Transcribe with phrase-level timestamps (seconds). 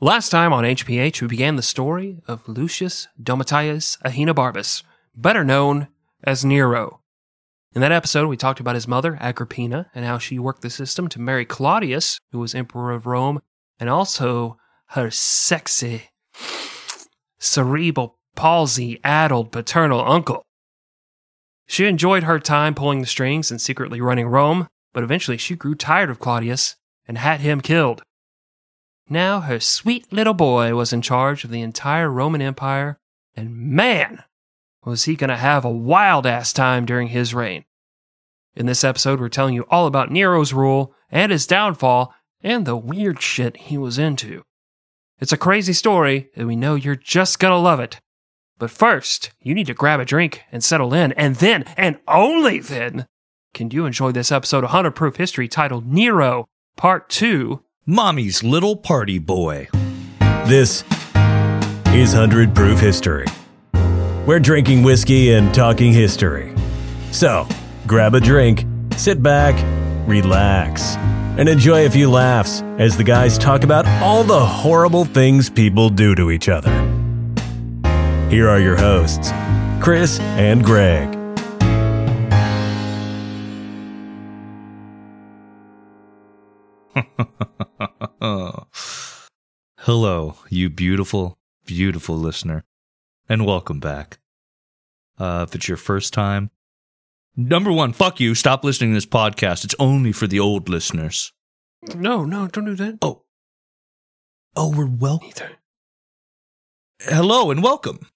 [0.00, 4.82] Last time on HPH, we began the story of Lucius Domitius Ahenobarbus,
[5.16, 5.88] better known
[6.22, 7.00] as Nero.
[7.74, 11.08] In that episode, we talked about his mother, Agrippina, and how she worked the system
[11.08, 13.40] to marry Claudius, who was emperor of Rome,
[13.80, 16.10] and also her sexy,
[17.38, 20.42] cerebral palsy addled paternal uncle.
[21.66, 25.74] She enjoyed her time pulling the strings and secretly running Rome, but eventually she grew
[25.74, 26.76] tired of Claudius
[27.08, 28.02] and had him killed.
[29.08, 32.98] Now her sweet little boy was in charge of the entire Roman Empire,
[33.36, 34.24] and man,
[34.84, 37.64] was he going to have a wild ass time during his reign.
[38.56, 42.76] In this episode, we're telling you all about Nero's rule and his downfall and the
[42.76, 44.42] weird shit he was into.
[45.20, 48.00] It's a crazy story, and we know you're just going to love it.
[48.58, 52.58] But first, you need to grab a drink and settle in, and then, and only
[52.58, 53.06] then,
[53.54, 56.46] can you enjoy this episode of 100 Proof History titled Nero,
[56.76, 59.68] Part 2 Mommy's Little Party Boy.
[60.18, 60.82] This
[61.92, 63.26] is 100 Proof History.
[64.26, 66.52] We're drinking whiskey and talking history.
[67.12, 67.46] So,
[67.86, 68.64] grab a drink,
[68.96, 69.54] sit back,
[70.08, 70.96] relax,
[71.38, 75.88] and enjoy a few laughs as the guys talk about all the horrible things people
[75.88, 76.72] do to each other.
[78.28, 79.30] Here are your hosts,
[79.80, 81.12] Chris and Greg.
[88.20, 88.66] Hello,
[90.48, 92.64] you beautiful, beautiful listener,
[93.28, 94.18] and welcome back.
[95.18, 96.50] Uh, if it's your first time,
[97.36, 98.34] number one, fuck you.
[98.34, 99.64] Stop listening to this podcast.
[99.64, 101.32] It's only for the old listeners.
[101.94, 102.98] No, no, don't do that.
[103.02, 103.22] Oh,
[104.56, 105.28] oh, we're welcome.
[105.28, 105.50] Either.
[107.02, 108.08] Hello and welcome,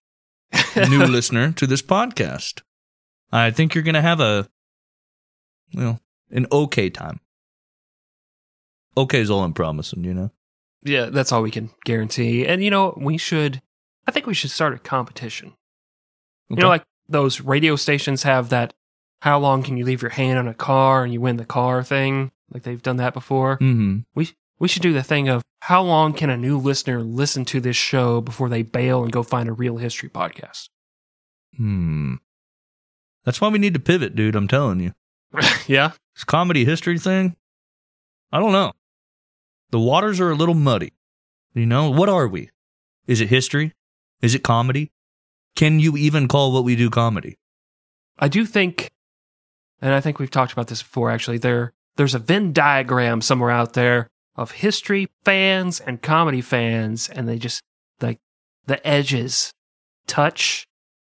[0.89, 2.63] new listener to this podcast.
[3.31, 4.49] I think you're gonna have a,
[5.75, 7.21] well, an okay time.
[8.97, 10.31] Okay is all I'm promising, you know.
[10.83, 12.47] Yeah, that's all we can guarantee.
[12.47, 13.61] And you know, we should
[14.07, 15.53] I think we should start a competition.
[16.49, 18.75] You know, like those radio stations have that
[19.23, 21.85] how long can you leave your hand on a car and you win the car
[21.85, 22.33] thing?
[22.53, 23.59] Like they've done that before.
[23.59, 24.01] mm-hmm.
[24.15, 27.61] We we should do the thing of how long can a new listener listen to
[27.61, 30.69] this show before they bail and go find a real history podcast?
[31.57, 32.15] Hmm.
[33.25, 34.37] That's why we need to pivot, dude.
[34.37, 34.93] I'm telling you.
[35.67, 35.93] yeah.
[36.15, 37.37] This comedy history thing,
[38.33, 38.73] I don't know.
[39.71, 40.93] The waters are a little muddy.
[41.55, 42.51] You know, what are we?
[43.07, 43.73] Is it history?
[44.23, 44.93] Is it comedy?
[45.57, 47.37] Can you even call what we do comedy?
[48.19, 48.91] I do think
[49.83, 51.39] and I think we've talked about this before actually.
[51.39, 57.29] There there's a Venn diagram somewhere out there of history fans and comedy fans and
[57.29, 57.63] they just
[58.01, 58.19] like
[58.67, 59.53] the edges
[60.07, 60.67] touch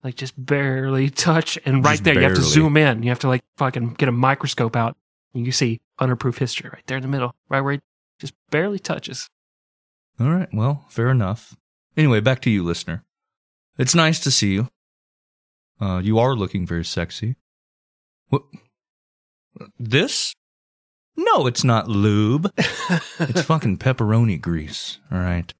[0.03, 3.03] like just barely touch and right Just there you have to zoom in.
[3.03, 4.95] You have to like fucking get a microscope out
[5.33, 7.81] and you see underproof history right there in the middle, right where it
[8.19, 9.29] just barely touches.
[10.19, 11.55] All right, well, fair enough.
[11.95, 13.03] Anyway, back to you, listener.
[13.77, 14.69] It's nice to see you.
[15.79, 17.35] Uh, you are looking very sexy.
[18.29, 18.43] What?
[19.79, 20.33] This?
[21.15, 22.51] No, it's not lube.
[22.57, 25.53] it's fucking pepperoni grease, all right?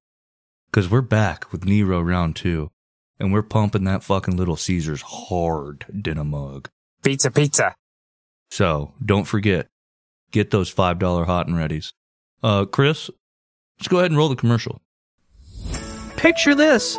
[0.70, 2.70] Because we're back with Nero round two,
[3.18, 6.68] and we're pumping that fucking Little Caesars hard in a mug.
[7.02, 7.74] Pizza, pizza.
[8.50, 9.68] So don't forget,
[10.30, 11.92] get those $5 hot and readies.
[12.42, 13.10] Uh, Chris,
[13.78, 14.80] let's go ahead and roll the commercial.
[16.16, 16.98] Picture this.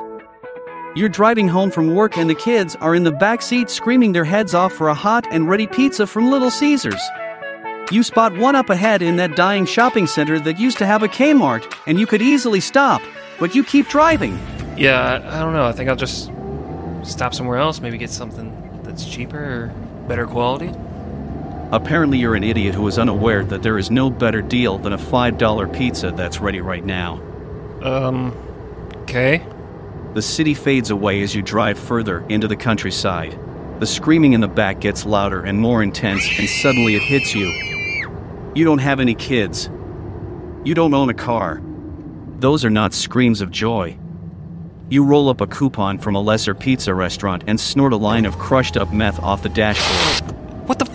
[0.96, 4.26] You're driving home from work and the kids are in the back seat screaming their
[4.26, 7.02] heads off for a hot and ready pizza from Little Caesars.
[7.92, 11.08] You spot one up ahead in that dying shopping center that used to have a
[11.08, 13.02] Kmart, and you could easily stop,
[13.40, 14.38] but you keep driving.
[14.78, 15.66] Yeah, I, I don't know.
[15.66, 16.32] I think I'll just
[17.04, 19.68] stop somewhere else, maybe get something that's cheaper or
[20.08, 20.72] better quality.
[21.72, 24.98] Apparently, you're an idiot who is unaware that there is no better deal than a
[24.98, 27.22] $5 pizza that's ready right now.
[27.84, 28.34] Um,
[29.04, 29.46] okay.
[30.16, 33.38] The city fades away as you drive further into the countryside.
[33.80, 37.48] The screaming in the back gets louder and more intense, and suddenly it hits you.
[38.56, 39.70] You don't have any kids.
[40.64, 41.62] You don't own a car.
[42.40, 43.98] Those are not screams of joy.
[44.90, 48.40] You roll up a coupon from a lesser pizza restaurant and snort a line of
[48.40, 50.39] crushed up meth off the dashboard.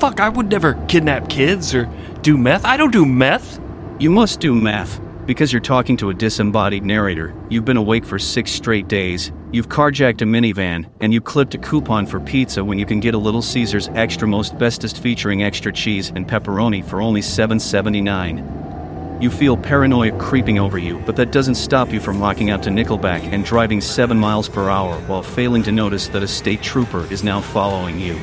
[0.05, 0.21] Fuck?
[0.21, 1.89] I would never kidnap kids or
[2.21, 2.67] do meth.
[2.67, 3.59] I don't do meth.
[3.99, 5.01] You must do meth.
[5.25, 9.71] Because you're talking to a disembodied narrator, you've been awake for six straight days, you've
[9.71, 13.19] carjacked a minivan, and you clipped a coupon for pizza when you can get a
[13.19, 19.23] Little Caesars extra most bestest featuring extra cheese and pepperoni for only $7.79.
[19.23, 22.69] You feel paranoia creeping over you, but that doesn't stop you from locking out to
[22.69, 27.11] Nickelback and driving 7 miles per hour while failing to notice that a state trooper
[27.11, 28.21] is now following you.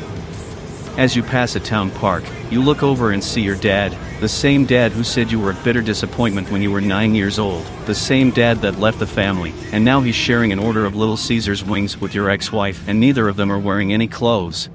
[0.97, 4.65] As you pass a town park, you look over and see your dad, the same
[4.65, 7.95] dad who said you were a bitter disappointment when you were nine years old, the
[7.95, 11.63] same dad that left the family, and now he's sharing an order of Little Caesar's
[11.63, 14.69] wings with your ex wife, and neither of them are wearing any clothes.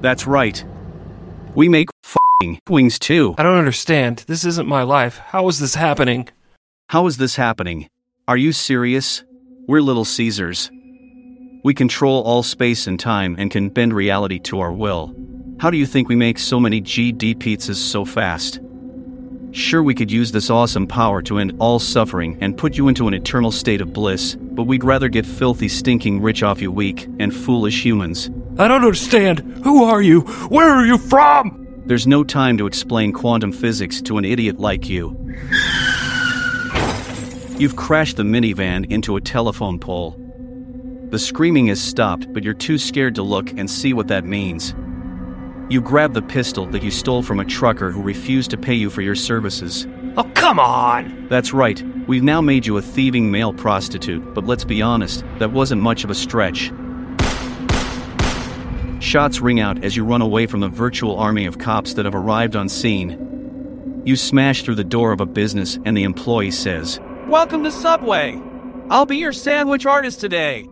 [0.00, 0.62] That's right.
[1.54, 3.36] We make fing wings too.
[3.38, 4.24] I don't understand.
[4.26, 5.18] This isn't my life.
[5.18, 6.28] How is this happening?
[6.88, 7.88] How is this happening?
[8.26, 9.22] Are you serious?
[9.68, 10.72] We're Little Caesars.
[11.62, 15.14] We control all space and time and can bend reality to our will.
[15.58, 18.60] How do you think we make so many GD pizzas so fast?
[19.52, 23.08] Sure, we could use this awesome power to end all suffering and put you into
[23.08, 27.08] an eternal state of bliss, but we'd rather get filthy, stinking rich off you weak
[27.18, 28.28] and foolish humans.
[28.58, 29.40] I don't understand.
[29.64, 30.20] Who are you?
[30.50, 31.66] Where are you from?
[31.86, 35.16] There's no time to explain quantum physics to an idiot like you.
[37.56, 40.20] You've crashed the minivan into a telephone pole.
[41.08, 44.74] The screaming has stopped, but you're too scared to look and see what that means.
[45.68, 48.88] You grab the pistol that you stole from a trucker who refused to pay you
[48.88, 49.84] for your services.
[50.16, 51.26] Oh, come on.
[51.28, 55.50] That's right, we've now made you a thieving male prostitute, but let's be honest, that
[55.50, 56.70] wasn't much of a stretch.
[59.00, 62.14] Shots ring out as you run away from the virtual army of cops that have
[62.14, 64.02] arrived on scene.
[64.04, 68.40] You smash through the door of a business, and the employee says, Welcome to Subway.
[68.88, 70.68] I'll be your sandwich artist today.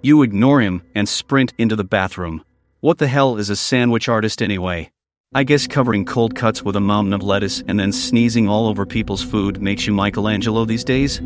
[0.00, 2.42] You ignore him and sprint into the bathroom.
[2.84, 4.90] What the hell is a sandwich artist anyway?
[5.34, 8.84] I guess covering cold cuts with a mountain of lettuce and then sneezing all over
[8.84, 11.18] people's food makes you Michelangelo these days?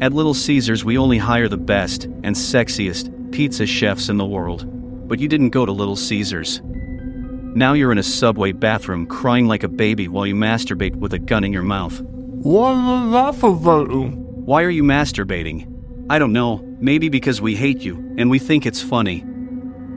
[0.00, 4.64] At Little Caesars, we only hire the best and sexiest pizza chefs in the world.
[5.08, 6.60] But you didn't go to Little Caesars.
[6.62, 11.18] Now you're in a subway bathroom crying like a baby while you masturbate with a
[11.18, 12.00] gun in your mouth.
[12.00, 13.88] What is that about?
[13.88, 16.06] Why are you masturbating?
[16.08, 19.24] I don't know, maybe because we hate you and we think it's funny.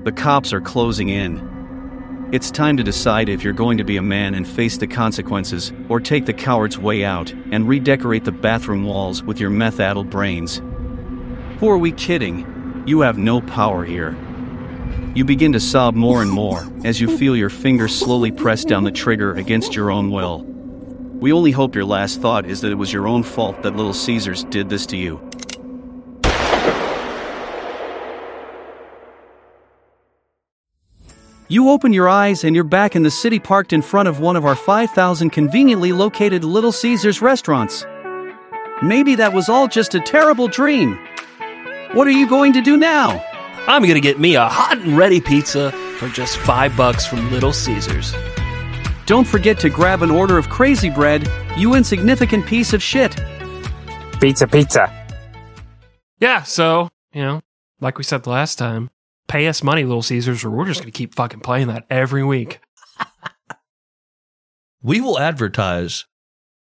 [0.04, 2.30] The cops are closing in.
[2.34, 5.72] It's time to decide if you're going to be a man and face the consequences,
[5.88, 10.10] or take the coward's way out and redecorate the bathroom walls with your meth addled
[10.10, 10.62] brains.
[11.60, 12.84] Who are we kidding?
[12.86, 14.18] You have no power here.
[15.16, 18.84] You begin to sob more and more as you feel your fingers slowly press down
[18.84, 20.44] the trigger against your own will.
[20.44, 23.94] We only hope your last thought is that it was your own fault that Little
[23.94, 25.22] Caesars did this to you.
[31.54, 34.36] You open your eyes and you're back in the city parked in front of one
[34.36, 37.86] of our 5,000 conveniently located Little Caesars restaurants.
[38.82, 40.98] Maybe that was all just a terrible dream.
[41.92, 43.24] What are you going to do now?
[43.68, 47.54] I'm gonna get me a hot and ready pizza for just five bucks from Little
[47.54, 48.16] Caesars.
[49.06, 53.16] Don't forget to grab an order of crazy bread, you insignificant piece of shit.
[54.20, 54.92] Pizza, pizza.
[56.20, 57.42] Yeah, so, you know,
[57.80, 58.90] like we said the last time,
[59.28, 62.60] pay us money, Little Caesars, or we're just gonna keep fucking playing that every week.
[64.86, 66.04] We will advertise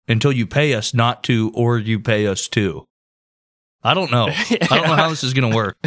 [0.07, 2.87] until you pay us not to or you pay us to.
[3.83, 4.27] I don't know.
[4.51, 5.79] I don't know how this is going to work.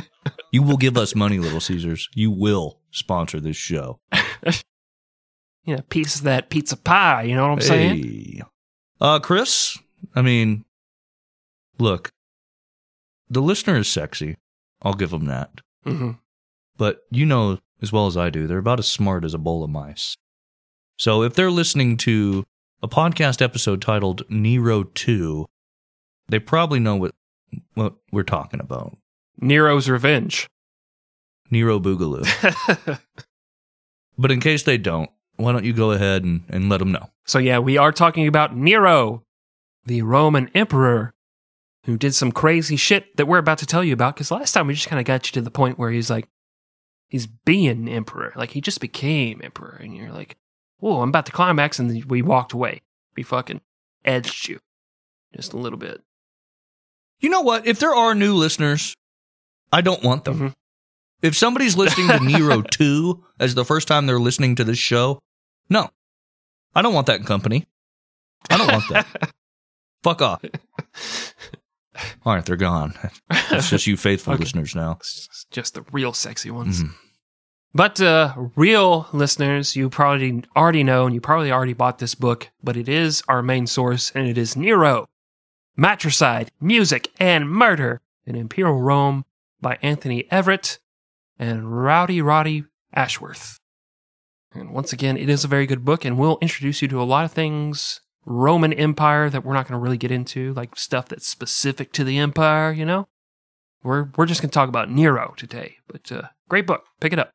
[0.51, 2.09] You will give us money, Little Caesars.
[2.15, 3.99] You will sponsor this show.
[5.67, 8.41] You know, piece of that pizza pie, you know what I'm saying?
[9.01, 9.79] Uh, Chris,
[10.15, 10.63] I mean,
[11.79, 12.11] look,
[13.31, 14.37] the listener is sexy.
[14.83, 15.61] I'll give him that.
[15.83, 16.11] hmm
[16.77, 19.63] But you know as well as I do, they're about as smart as a bowl
[19.63, 20.15] of mice.
[20.97, 22.45] So if they're listening to
[22.81, 25.45] a podcast episode titled Nero 2,
[26.29, 27.13] they probably know what,
[27.73, 28.97] what we're talking about.
[29.39, 30.47] Nero's Revenge.
[31.51, 32.99] Nero Boogaloo.
[34.17, 37.09] But in case they don't, why don't you go ahead and, and let them know?
[37.25, 39.23] So, yeah, we are talking about Nero,
[39.85, 41.13] the Roman emperor,
[41.85, 44.15] who did some crazy shit that we're about to tell you about.
[44.15, 46.27] Because last time we just kind of got you to the point where he's like,
[47.09, 48.33] he's being emperor.
[48.35, 49.77] Like, he just became emperor.
[49.81, 50.37] And you're like,
[50.79, 51.79] whoa, I'm about to climax.
[51.79, 52.81] And we walked away.
[53.15, 53.61] We fucking
[54.03, 54.59] edged you
[55.35, 56.01] just a little bit.
[57.19, 57.65] You know what?
[57.65, 58.95] If there are new listeners,
[59.71, 60.39] I don't want them.
[60.39, 60.53] Mhm.
[61.21, 65.19] If somebody's listening to Nero 2 as the first time they're listening to this show,
[65.69, 65.89] no.
[66.75, 67.65] I don't want that company.
[68.49, 69.31] I don't want that.
[70.03, 70.43] Fuck off.
[72.25, 72.93] All right, they're gone.
[73.51, 74.43] It's just you faithful Okay.
[74.43, 74.97] listeners now.
[74.99, 76.83] It's just the real sexy ones.
[76.83, 76.91] Mhm.
[77.73, 82.49] But uh, real listeners, you probably already know, and you probably already bought this book,
[82.63, 85.07] but it is our main source, and it is Nero,
[85.75, 89.25] Matricide, Music, and Murder in Imperial Rome
[89.61, 90.79] by Anthony Everitt
[91.37, 93.59] and Rowdy Roddy Ashworth.
[94.53, 97.03] And once again, it is a very good book, and will introduce you to a
[97.03, 101.07] lot of things Roman Empire that we're not going to really get into, like stuff
[101.07, 103.07] that's specific to the empire, you know?
[103.83, 106.85] We're, we're just going to talk about Nero today, but uh, great book.
[106.99, 107.31] Pick it up.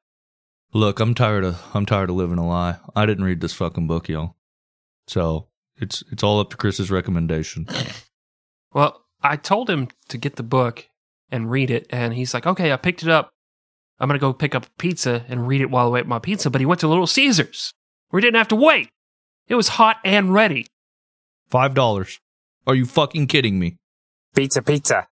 [0.73, 2.79] Look, I'm tired of I'm tired of living a lie.
[2.95, 4.37] I didn't read this fucking book, y'all.
[5.09, 7.67] So it's it's all up to Chris's recommendation.
[8.73, 10.87] Well, I told him to get the book
[11.29, 13.31] and read it, and he's like, okay, I picked it up.
[13.99, 16.21] I'm going to go pick up a pizza and read it while I wait my
[16.21, 16.51] pizza.
[16.51, 17.73] But he went to Little Caesars
[18.09, 18.91] where he didn't have to wait.
[19.49, 20.67] It was hot and ready.
[21.51, 22.21] Five dollars.
[22.65, 23.77] Are you fucking kidding me?
[24.37, 25.09] Pizza, pizza.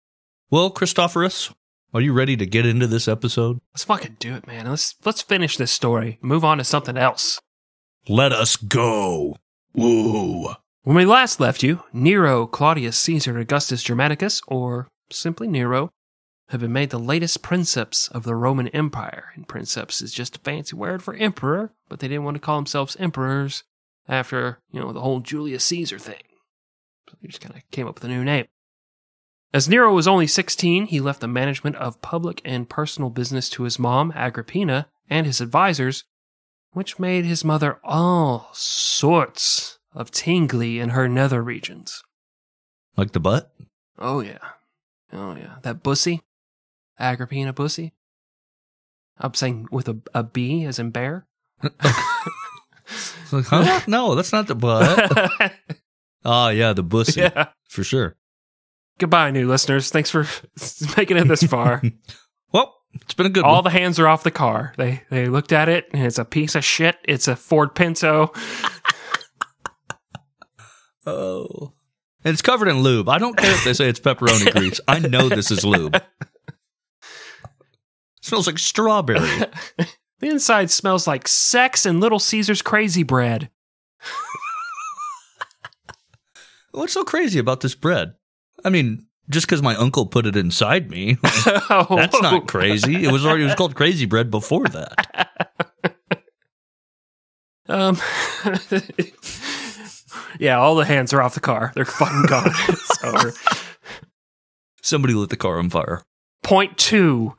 [0.51, 1.53] Well, Christophorus,
[1.93, 3.61] are you ready to get into this episode?
[3.73, 4.69] Let's fucking do it, man.
[4.69, 6.19] Let's let's finish this story.
[6.21, 7.39] Move on to something else.
[8.09, 9.37] Let us go.
[9.73, 10.49] Woo.
[10.83, 15.89] When we last left you, Nero Claudius Caesar Augustus Germanicus, or simply Nero,
[16.49, 19.31] had been made the latest princeps of the Roman Empire.
[19.35, 22.57] And princeps is just a fancy word for emperor, but they didn't want to call
[22.57, 23.63] themselves emperors
[24.07, 26.21] after, you know, the whole Julius Caesar thing.
[27.09, 28.47] So they just kind of came up with a new name.
[29.53, 33.63] As Nero was only 16, he left the management of public and personal business to
[33.63, 36.03] his mom, Agrippina, and his advisors,
[36.71, 42.03] which made his mother all sorts of tingly in her nether regions.
[42.97, 43.53] Like the butt?
[43.97, 44.39] Oh, yeah.
[45.13, 45.55] Oh, yeah.
[45.61, 46.21] That bussy?
[46.99, 47.93] Agrippina bussy?
[49.17, 51.27] I'm saying with a, a B as in bear?
[52.87, 53.81] It's like, huh?
[53.87, 55.51] no, that's not the butt.
[56.27, 57.21] Ah, yeah, the bussy.
[57.21, 57.49] yeah.
[57.69, 58.15] For sure.
[58.97, 59.91] Goodbye, new listeners.
[59.91, 60.25] Thanks for
[60.97, 61.83] making it this far.
[62.51, 63.63] Well, it's been a good All one.
[63.65, 64.73] the hands are off the car.
[64.75, 66.97] They they looked at it and it's a piece of shit.
[67.03, 68.31] It's a Ford Pinto.
[71.05, 71.73] oh.
[72.23, 73.07] And it's covered in lube.
[73.07, 74.79] I don't care if they say it's pepperoni grease.
[74.87, 76.01] I know this is lube.
[78.21, 79.29] smells like strawberry.
[80.19, 83.49] The inside smells like sex and Little Caesar's crazy bread.
[86.71, 88.13] What's so crazy about this bread?
[88.63, 91.17] I mean, just because my uncle put it inside me,
[91.69, 93.03] Oh, that's not crazy.
[93.05, 95.31] It was already it was called crazy bread before that.
[97.67, 97.97] Um,
[100.39, 101.71] yeah, all the hands are off the car.
[101.73, 102.51] They're fucking gone.
[102.69, 103.33] it's over.
[104.83, 106.03] Somebody lit the car on fire.
[106.43, 107.35] Point two.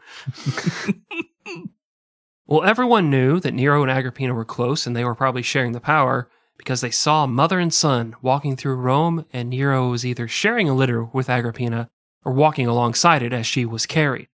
[2.46, 5.80] Well, everyone knew that Nero and Agrippina were close, and they were probably sharing the
[5.80, 10.68] power because they saw mother and son walking through Rome, and Nero was either sharing
[10.68, 11.88] a litter with Agrippina
[12.24, 14.28] or walking alongside it as she was carried.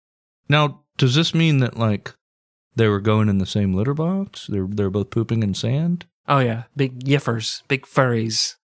[0.48, 2.14] Now, does this mean that like
[2.74, 4.46] they were going in the same litter box?
[4.46, 6.06] They're they're both pooping in sand?
[6.26, 8.56] Oh yeah, big yiffers, big furries.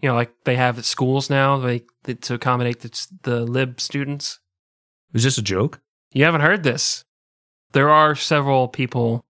[0.00, 4.40] You know, like they have at schools now, like to accommodate the, the lib students.
[5.12, 5.80] Is this a joke?
[6.12, 7.04] You haven't heard this.
[7.72, 9.24] There are several people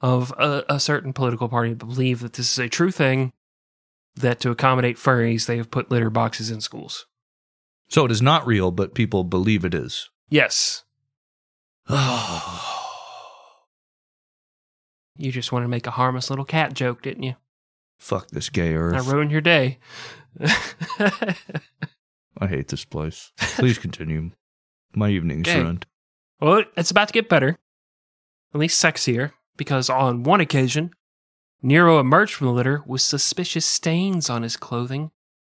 [0.00, 3.32] of a, a certain political party that believe that this is a true thing.
[4.16, 7.06] That to accommodate furries, they have put litter boxes in schools.
[7.88, 10.08] So it is not real, but people believe it is.
[10.30, 10.84] Yes,
[15.18, 17.34] you just wanted to make a harmless little cat joke, didn't you?
[17.98, 18.94] Fuck this gay earth.
[18.94, 19.78] I ruined your day.
[20.40, 21.36] I
[22.48, 23.32] hate this place.
[23.38, 24.30] Please continue.
[24.94, 25.60] My evening's Okay.
[25.60, 25.86] ruined.
[26.40, 27.56] Well, it's about to get better,
[28.54, 30.90] at least sexier, because on one occasion,
[31.60, 35.10] Nero emerged from the litter with suspicious stains on his clothing,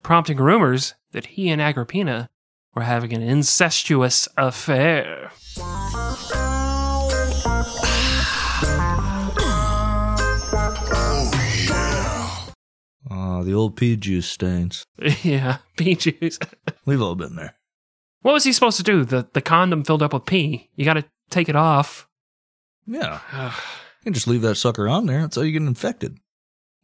[0.03, 2.31] prompting rumors that he and Agrippina
[2.75, 5.31] were having an incestuous affair.
[13.11, 14.87] Ah, the old pea juice stains.
[15.23, 16.39] yeah, pea juice.
[16.87, 17.57] We've all been there.
[18.23, 19.05] What was he supposed to do?
[19.05, 20.71] The the condom filled up with pee.
[20.77, 22.06] You got to take it off.
[22.87, 23.21] Yeah.
[24.01, 25.23] You can just leave that sucker on there.
[25.23, 26.19] That's how you get infected.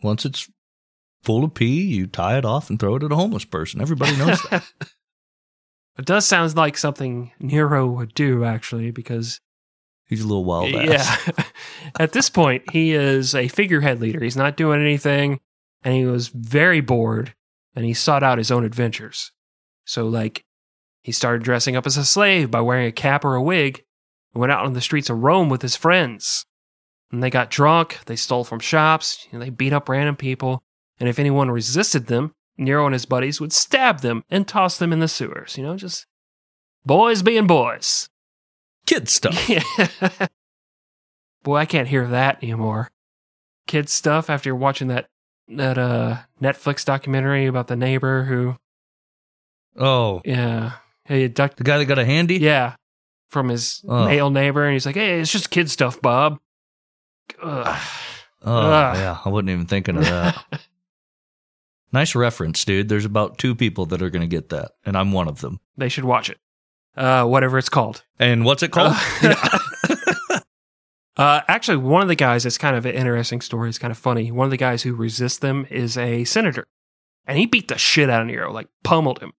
[0.02, 0.50] Once it's
[1.22, 3.80] full of pee, you tie it off and throw it at a homeless person.
[3.80, 4.64] Everybody knows that.
[5.98, 9.40] It does sound like something Nero would do, actually, because
[10.12, 11.26] He's a little wild ass.
[11.26, 11.44] Yeah.
[11.98, 14.22] At this point, he is a figurehead leader.
[14.22, 15.40] He's not doing anything,
[15.82, 17.34] and he was very bored,
[17.74, 19.32] and he sought out his own adventures.
[19.86, 20.44] So, like,
[21.02, 23.84] he started dressing up as a slave by wearing a cap or a wig,
[24.34, 26.44] and went out on the streets of Rome with his friends.
[27.10, 30.62] And they got drunk, they stole from shops, you know, they beat up random people,
[30.98, 34.92] and if anyone resisted them, Nero and his buddies would stab them and toss them
[34.92, 35.56] in the sewers.
[35.58, 36.06] You know, just
[36.86, 38.08] boys being boys.
[38.86, 39.48] Kid stuff.
[39.48, 40.26] Yeah.
[41.42, 42.90] Boy, I can't hear that anymore.
[43.66, 45.08] Kid stuff after you're watching that
[45.48, 48.56] that uh Netflix documentary about the neighbor who
[49.76, 50.72] Oh, yeah
[51.04, 52.36] Hey, ducked the guy that got a handy?
[52.38, 52.76] yeah
[53.32, 54.04] from his Oh.
[54.04, 56.38] male neighbor and he's like hey it's just kid stuff Bob.
[57.42, 57.80] Ugh.
[58.44, 58.96] Oh, Ugh.
[58.96, 59.18] yeah.
[59.24, 60.44] I wasn't even thinking of that.
[61.92, 62.88] nice reference, dude.
[62.88, 65.60] There's about two people that are going to get that, and I'm one of them.
[65.76, 66.38] they should watch it.
[66.96, 68.02] Uh, whatever it's called.
[68.18, 68.94] And what's it called?
[71.14, 73.68] Uh, actually, one of the guys, it's kind of an interesting story.
[73.68, 74.32] It's kind of funny.
[74.32, 76.66] One of the guys who resists them is a senator,
[77.26, 79.32] and he beat the shit out of Nero, like pummeled him.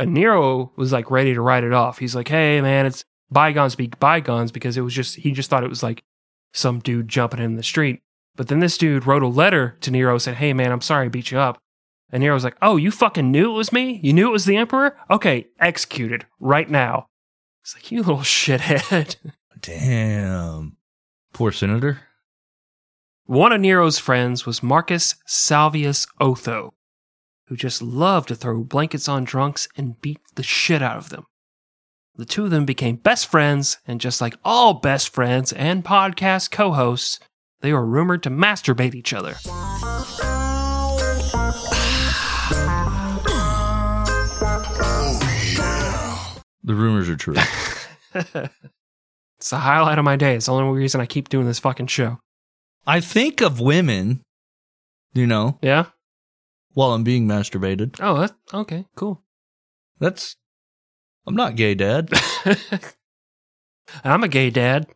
[0.00, 1.98] And Nero was like ready to write it off.
[1.98, 5.64] He's like, "Hey, man, it's bygones be bygones," because it was just he just thought
[5.64, 6.02] it was like
[6.52, 8.00] some dude jumping in the street.
[8.36, 11.08] But then this dude wrote a letter to Nero said, "Hey, man, I'm sorry I
[11.08, 11.58] beat you up."
[12.10, 14.00] And Nero was like, "Oh, you fucking knew it was me?
[14.02, 14.96] You knew it was the emperor?
[15.10, 17.06] Okay, executed right now."
[17.62, 19.16] It's like you little shithead.
[19.60, 20.76] Damn.
[21.32, 22.00] Poor senator.
[23.26, 26.74] One of Nero's friends was Marcus Salvius Otho,
[27.50, 31.24] who just loved to throw blankets on drunks and beat the shit out of them.
[32.14, 36.52] The two of them became best friends, and just like all best friends and podcast
[36.52, 37.18] co hosts,
[37.60, 39.34] they were rumored to masturbate each other.
[46.62, 47.34] The rumors are true.
[49.38, 50.34] It's the highlight of my day.
[50.34, 52.18] It's the only reason I keep doing this fucking show.
[52.86, 54.20] I think of women,
[55.14, 55.86] you know, Yeah?
[56.72, 57.96] While I'm being masturbated.
[58.00, 59.22] Oh, that, okay, cool.
[59.98, 60.36] That's.
[61.26, 62.10] I'm not gay, Dad.
[64.04, 64.86] I'm a gay dad.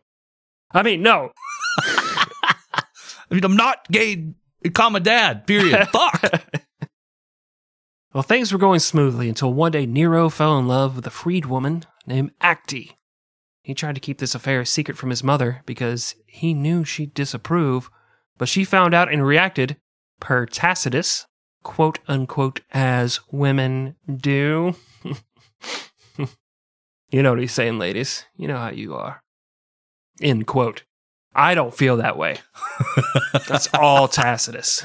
[0.71, 1.31] I mean, no.
[1.79, 2.83] I
[3.29, 4.33] mean, I'm not gay,
[4.73, 5.87] comma, dad, period.
[5.91, 6.43] Fuck.
[8.13, 11.45] Well, things were going smoothly until one day Nero fell in love with a freed
[11.45, 12.95] woman named Acte.
[13.61, 17.13] He tried to keep this affair a secret from his mother because he knew she'd
[17.13, 17.89] disapprove,
[18.37, 19.77] but she found out and reacted,
[20.19, 21.25] per Tacitus,
[21.65, 24.75] quote unquote, as women do.
[27.09, 28.23] you know what he's saying, ladies.
[28.37, 29.21] You know how you are.
[30.21, 30.83] End quote.
[31.33, 32.37] I don't feel that way.
[33.49, 34.83] That's all Tacitus.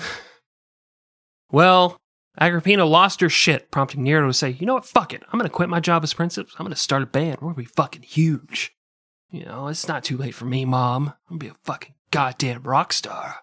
[1.53, 2.01] Well,
[2.41, 4.87] Agrippina lost her shit, prompting Nero to say, You know what?
[4.87, 5.23] Fuck it.
[5.27, 6.55] I'm going to quit my job as princeps.
[6.59, 7.37] I'm going to start a band.
[7.37, 8.73] We're going to be fucking huge.
[9.31, 11.15] You know, it's not too late for me, mom.
[11.31, 13.37] I'm going to be a fucking goddamn rock star.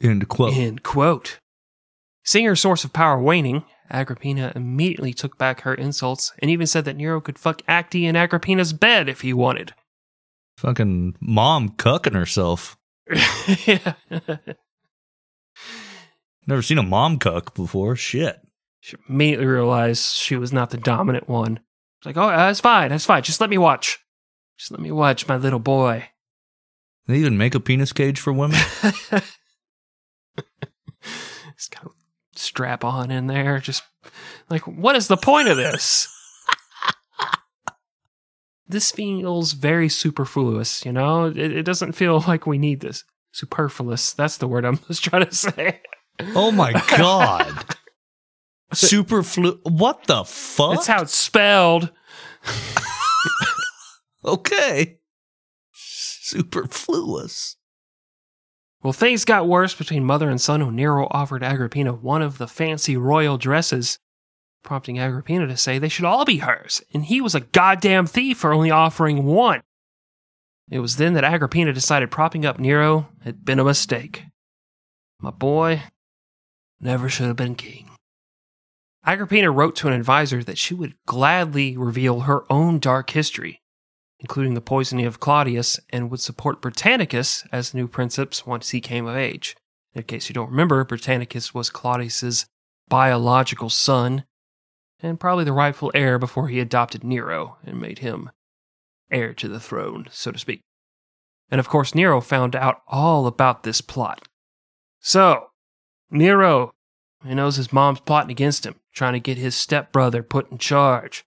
[0.00, 0.54] End quote.
[0.54, 1.39] End quote.
[2.24, 6.84] Seeing her source of power waning, Agrippina immediately took back her insults and even said
[6.84, 9.74] that Nero could fuck Acte in Agrippina's bed if he wanted.
[10.58, 12.76] Fucking mom cucking herself.
[13.66, 13.94] yeah.
[16.46, 17.96] Never seen a mom cuck before.
[17.96, 18.40] Shit.
[18.80, 21.60] She immediately realized she was not the dominant one.
[21.98, 23.22] It's like, oh, that's fine, that's fine.
[23.22, 23.98] Just let me watch.
[24.58, 26.08] Just let me watch my little boy.
[27.06, 28.58] They even make a penis cage for women.
[31.56, 31.92] Just kind of
[32.40, 33.58] strap on in there.
[33.60, 33.82] Just
[34.48, 36.08] like, what is the point of this?
[38.68, 41.26] this feels very superfluous, you know?
[41.26, 43.04] It, it doesn't feel like we need this.
[43.32, 44.12] Superfluous.
[44.12, 45.80] That's the word I'm just trying to say.
[46.34, 47.76] oh my god.
[48.74, 50.74] Superflu what the fuck?
[50.74, 51.90] That's how it's spelled.
[54.24, 54.98] okay.
[55.72, 57.56] Superfluous.
[58.82, 62.48] Well, things got worse between mother and son when Nero offered Agrippina one of the
[62.48, 63.98] fancy royal dresses,
[64.62, 68.38] prompting Agrippina to say they should all be hers, and he was a goddamn thief
[68.38, 69.60] for only offering one.
[70.70, 74.24] It was then that Agrippina decided propping up Nero had been a mistake.
[75.20, 75.82] My boy
[76.80, 77.90] never should have been king.
[79.04, 83.60] Agrippina wrote to an advisor that she would gladly reveal her own dark history,
[84.20, 88.80] including the poisoning of Claudius, and would support Britannicus as the new princeps once he
[88.80, 89.56] came of age.
[89.94, 92.46] In case you don't remember, Britannicus was Claudius's
[92.88, 94.24] biological son,
[95.02, 98.30] and probably the rightful heir before he adopted Nero and made him
[99.10, 100.60] heir to the throne, so to speak.
[101.50, 104.28] And of course, Nero found out all about this plot.
[105.00, 105.46] So,
[106.10, 106.72] Nero,
[107.24, 111.24] he knows his mom's plotting against him, trying to get his stepbrother put in charge.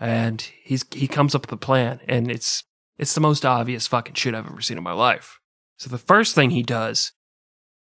[0.00, 2.64] And he's he comes up with a plan, and it's
[2.98, 5.38] it's the most obvious fucking shit I've ever seen in my life.
[5.76, 7.12] So the first thing he does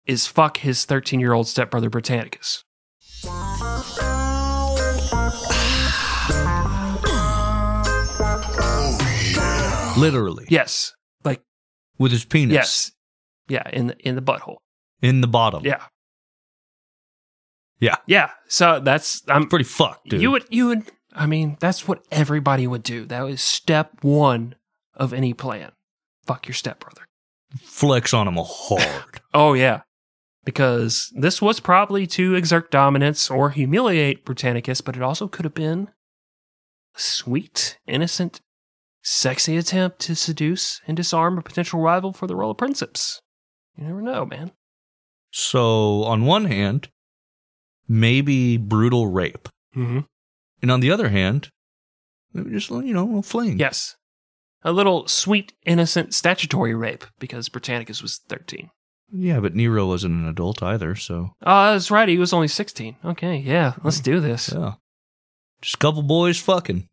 [0.05, 2.63] is fuck his 13 year old stepbrother Britannicus.
[9.97, 10.45] Literally.
[10.49, 10.93] Yes,
[11.23, 11.41] like
[11.99, 12.53] With his penis.
[12.53, 12.91] yes,
[13.49, 14.57] yeah, in the in the butthole.
[15.01, 15.63] In the bottom.
[15.65, 15.83] Yeah,
[17.79, 17.97] Yeah.
[18.07, 18.31] yeah.
[18.47, 20.21] So that's I'm Pretty fucked, dude.
[20.21, 23.05] You would, you would, I mean, that's what everybody would do.
[23.05, 24.55] That was step one
[24.95, 25.71] of any plan.
[26.25, 27.03] Fuck your stepbrother.
[27.59, 29.21] flex on him hard.
[29.33, 29.81] Oh, yeah.
[30.43, 35.53] Because this was probably to exert dominance or humiliate Britannicus, but it also could have
[35.53, 35.89] been
[36.95, 38.41] a sweet, innocent,
[39.03, 43.21] sexy attempt to seduce and disarm a potential rival for the role of princeps.
[43.77, 44.51] You never know, man.
[45.31, 46.89] so, on one hand,
[47.87, 49.47] maybe brutal rape.
[49.75, 49.99] Mm-hmm.
[50.61, 51.49] And on the other hand,
[52.33, 53.57] maybe just, you know, a fling.
[53.59, 53.95] Yes.
[54.63, 58.69] a little sweet, innocent statutory rape because Britannicus was 13.
[59.13, 62.07] Yeah, but Nero wasn't an adult either, so Oh, that's right.
[62.07, 62.95] He was only 16.
[63.03, 64.53] Okay, yeah, let's do this.
[64.55, 64.73] yeah.
[65.61, 66.87] Just a couple boys fucking.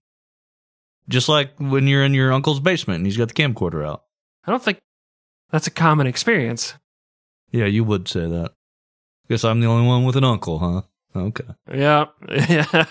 [1.08, 4.02] Just like when you're in your uncle's basement and he's got the camcorder out.
[4.46, 4.78] I don't think
[5.50, 6.74] that's a common experience.
[7.50, 8.52] Yeah, you would say that.
[9.30, 10.82] Guess I'm the only one with an uncle, huh?
[11.14, 11.44] Okay.
[11.72, 12.06] Yeah.
[12.28, 12.86] Yeah.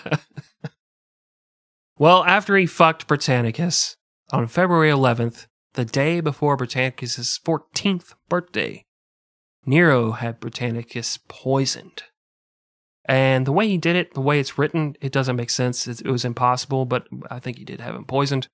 [1.98, 3.96] well, after he fucked Britannicus
[4.32, 8.84] on February 11th, the day before Britannicus's 14th birthday,
[9.64, 12.02] Nero had Britannicus poisoned.
[13.04, 15.86] And the way he did it, the way it's written, it doesn't make sense.
[15.86, 18.48] It, was impossible, but I think he did have him poisoned.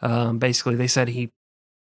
[0.00, 1.30] Um, basically, they said he,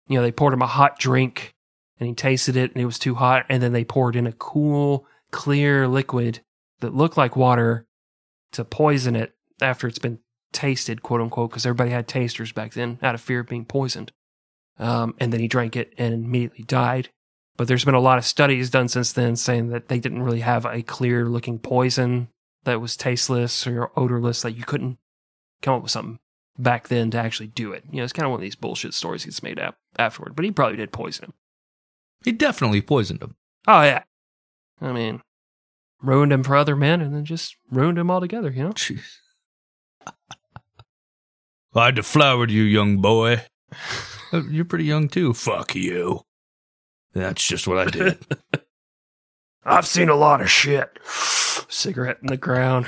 [0.08, 1.54] you know, they poured him a hot drink
[2.00, 3.46] and he tasted it and it was too hot.
[3.50, 6.42] And then they poured in a cool, clear liquid
[6.84, 7.88] that looked like water
[8.52, 10.20] to poison it after it's been
[10.52, 14.12] tasted, quote unquote, because everybody had tasters back then out of fear of being poisoned.
[14.78, 17.10] Um, and then he drank it and immediately died.
[17.56, 20.42] But there's been a lot of studies done since then saying that they didn't really
[20.42, 22.30] have a clear looking poison
[22.64, 24.98] that was tasteless or odorless, that you couldn't
[25.62, 26.20] come up with something
[26.58, 27.84] back then to actually do it.
[27.92, 30.46] You know, it's kind of one of these bullshit stories gets made up afterward, but
[30.46, 31.34] he probably did poison him.
[32.24, 33.36] He definitely poisoned him.
[33.68, 34.04] Oh, yeah.
[34.82, 35.22] I mean,
[36.04, 38.70] ruined him for other men and then just ruined him altogether, you know?
[38.74, 39.16] Jeez.
[41.74, 43.42] I deflowered you, young boy.
[44.32, 45.34] Uh, You're pretty young too.
[45.34, 46.22] Fuck you.
[47.14, 48.20] That's just what I did.
[49.66, 51.00] I've seen a lot of shit.
[51.70, 52.86] Cigarette in the ground.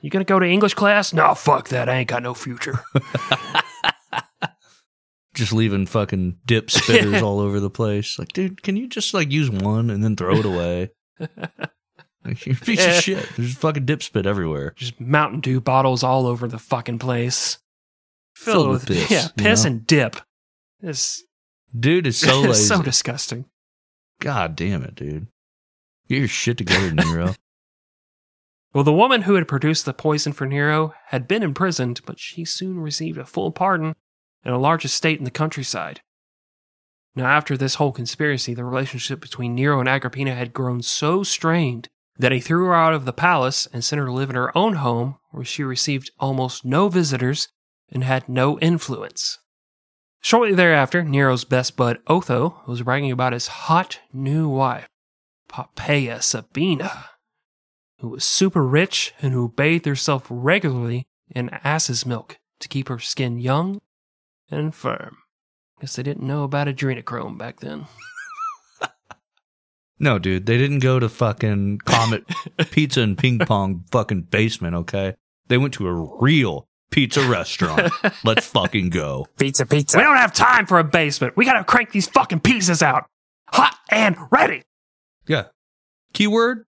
[0.00, 1.12] You gonna go to English class?
[1.12, 1.88] No, fuck that.
[1.88, 2.80] I ain't got no future.
[5.34, 8.18] just leaving fucking dip spitters all over the place.
[8.18, 10.90] Like, dude, can you just like use one and then throw it away?
[12.24, 12.86] Like, you're a piece Yeah.
[12.90, 13.00] of eh.
[13.00, 13.28] shit.
[13.36, 14.72] There's fucking dip spit everywhere.
[14.74, 17.58] Just Mountain Dew bottles all over the fucking place.
[18.34, 19.70] Filled with piss, Yeah, you piss know?
[19.70, 20.16] and dip.
[20.80, 21.22] This
[21.78, 22.64] Dude is so lazy.
[22.64, 23.44] so disgusting.
[24.18, 25.28] God damn it, dude.
[26.08, 27.34] Get your shit together, Nero.
[28.74, 32.44] Well, the woman who had produced the poison for Nero had been imprisoned, but she
[32.44, 33.94] soon received a full pardon
[34.44, 36.02] and a large estate in the countryside.
[37.16, 41.88] Now, after this whole conspiracy, the relationship between Nero and Agrippina had grown so strained
[42.18, 44.56] that he threw her out of the palace and sent her to live in her
[44.56, 47.48] own home, where she received almost no visitors
[47.90, 49.38] and had no influence.
[50.20, 54.88] Shortly thereafter, Nero's best bud Otho was bragging about his hot new wife,
[55.48, 57.10] Poppaea Sabina
[57.98, 62.98] who was super rich and who bathed herself regularly in ass's milk to keep her
[62.98, 63.80] skin young
[64.50, 65.18] and firm.
[65.80, 67.86] Guess they didn't know about adrenochrome back then.
[69.98, 72.24] No, dude, they didn't go to fucking Comet
[72.70, 75.14] Pizza and Ping Pong fucking basement, okay?
[75.48, 77.90] They went to a real pizza restaurant.
[78.24, 79.26] Let's fucking go.
[79.38, 79.96] Pizza, pizza.
[79.96, 81.36] We don't have time for a basement.
[81.36, 83.06] We gotta crank these fucking pizzas out.
[83.48, 84.64] Hot and ready.
[85.26, 85.44] Yeah.
[86.12, 86.66] Keyword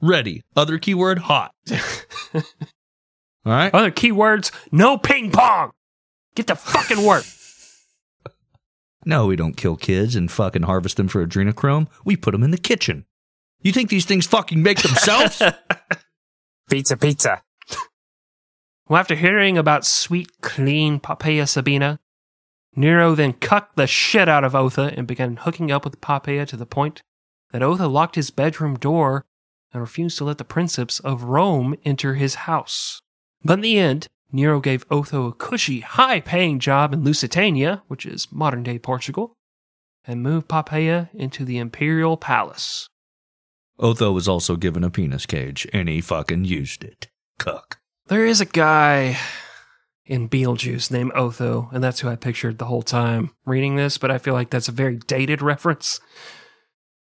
[0.00, 0.42] ready.
[0.56, 1.52] Other keyword hot.
[2.34, 2.42] All
[3.44, 3.72] right.
[3.72, 5.70] Other keywords, no ping pong.
[6.34, 7.24] Get to fucking work.
[9.08, 11.86] No, we don't kill kids and fucking harvest them for adrenochrome.
[12.04, 13.06] We put them in the kitchen.
[13.62, 15.40] You think these things fucking make themselves?
[16.70, 17.42] Pizza, pizza.
[18.88, 22.00] Well, after hearing about sweet, clean Poppaea Sabina,
[22.74, 26.56] Nero then cucked the shit out of Otho and began hooking up with Poppaea to
[26.56, 27.02] the point
[27.52, 29.24] that Otho locked his bedroom door
[29.72, 33.00] and refused to let the princeps of Rome enter his house.
[33.44, 38.04] But in the end, Nero gave Otho a cushy, high paying job in Lusitania, which
[38.04, 39.34] is modern day Portugal,
[40.06, 42.88] and moved Poppaea into the imperial palace.
[43.78, 47.08] Otho was also given a penis cage and he fucking used it.
[47.38, 47.78] Cuck.
[48.06, 49.18] There is a guy
[50.06, 54.10] in Beetlejuice named Otho, and that's who I pictured the whole time reading this, but
[54.10, 56.00] I feel like that's a very dated reference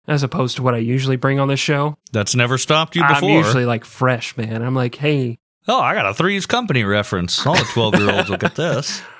[0.09, 1.97] as opposed to what I usually bring on this show.
[2.13, 3.29] That's never stopped you before.
[3.29, 4.63] I'm usually like fresh, man.
[4.63, 7.47] I'm like, hey, oh, I got a Three's Company reference.
[7.47, 9.03] All the 12 year olds will get this.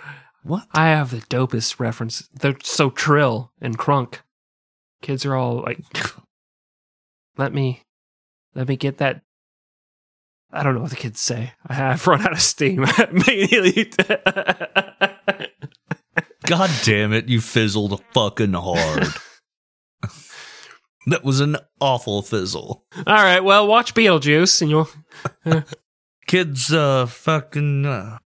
[0.45, 0.67] What?
[0.73, 2.29] I have the dopest reference.
[2.33, 4.21] They're so trill and crunk.
[5.03, 5.81] Kids are all like,
[7.37, 7.83] let me,
[8.55, 9.23] let me get that.
[10.51, 11.53] I don't know what the kids say.
[11.67, 13.91] I have run out of steam immediately.
[16.47, 19.09] God damn it, you fizzled fucking hard.
[21.09, 22.87] that was an awful fizzle.
[22.97, 24.89] All right, well, watch Beetlejuice, and you'll.
[26.29, 27.87] Kids, uh, fucking.
[27.87, 28.19] Uh...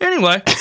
[0.00, 0.42] Anyway,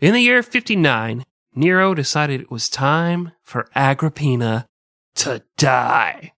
[0.00, 4.66] In the year 59, Nero decided it was time for Agrippina
[5.14, 6.32] to die.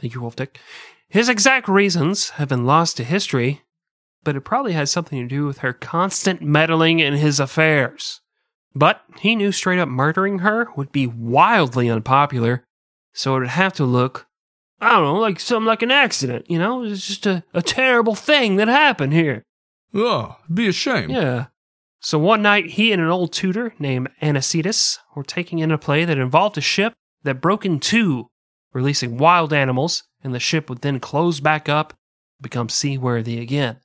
[0.00, 0.58] Thank you, Wolf Dick.
[1.08, 3.62] His exact reasons have been lost to history,
[4.24, 8.20] but it probably had something to do with her constant meddling in his affairs.
[8.78, 12.62] But he knew straight up murdering her would be wildly unpopular,
[13.12, 14.28] so it would have to look,
[14.80, 16.84] I don't know, like something like an accident, you know?
[16.84, 19.42] It's just a, a terrible thing that happened here.
[19.92, 21.10] Oh, be a shame.
[21.10, 21.46] Yeah.
[21.98, 26.04] So one night, he and an old tutor named Anicetus were taking in a play
[26.04, 26.92] that involved a ship
[27.24, 28.28] that broke in two,
[28.72, 31.94] releasing wild animals, and the ship would then close back up,
[32.40, 33.80] become seaworthy again.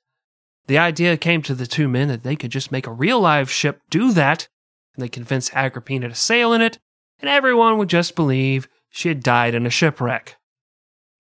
[0.68, 3.50] The idea came to the two men that they could just make a real live
[3.50, 4.48] ship do that,
[4.96, 6.80] and they convinced Agrippina to sail in it,
[7.20, 10.38] and everyone would just believe she had died in a shipwreck.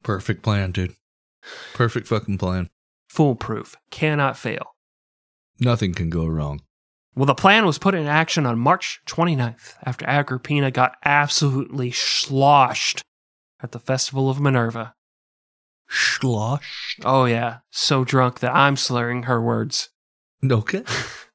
[0.04, 0.96] Perfect plan, dude.
[1.74, 2.70] Perfect fucking plan.
[3.08, 3.76] Foolproof.
[3.90, 4.76] Cannot fail.
[5.60, 6.62] Nothing can go wrong.
[7.16, 13.04] Well, the plan was put in action on March 29th after Agrippina got absolutely sloshed
[13.62, 14.96] at the Festival of Minerva.
[15.88, 16.98] Slosh.
[17.06, 19.90] Oh, yeah, so drunk that I'm slurring her words.
[20.44, 20.84] Okay.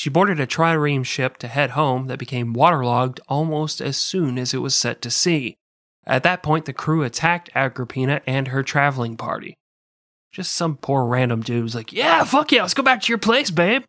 [0.00, 4.54] She boarded a trireme ship to head home that became waterlogged almost as soon as
[4.54, 5.58] it was set to sea.
[6.06, 9.58] At that point, the crew attacked Agrippina and her traveling party.
[10.32, 13.18] Just some poor random dude was like, "Yeah, fuck yeah, let's go back to your
[13.18, 13.82] place, babe.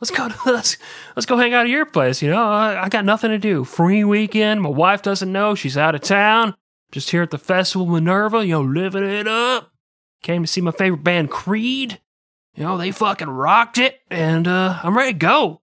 [0.00, 0.78] Let's go, let's
[1.14, 2.22] let's go hang out at your place.
[2.22, 3.62] You know, I, I got nothing to do.
[3.62, 4.62] Free weekend.
[4.62, 6.56] My wife doesn't know she's out of town.
[6.90, 8.44] Just here at the festival Minerva.
[8.44, 9.70] You know, living it up.
[10.24, 12.00] Came to see my favorite band, Creed.
[12.54, 15.62] You know, they fucking rocked it, and uh, I'm ready to go.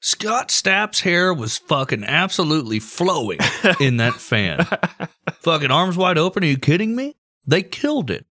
[0.00, 3.38] Scott Stapp's hair was fucking absolutely flowing
[3.80, 4.66] in that fan.
[5.40, 6.42] fucking arms wide open.
[6.42, 7.16] Are you kidding me?
[7.46, 8.24] They killed it.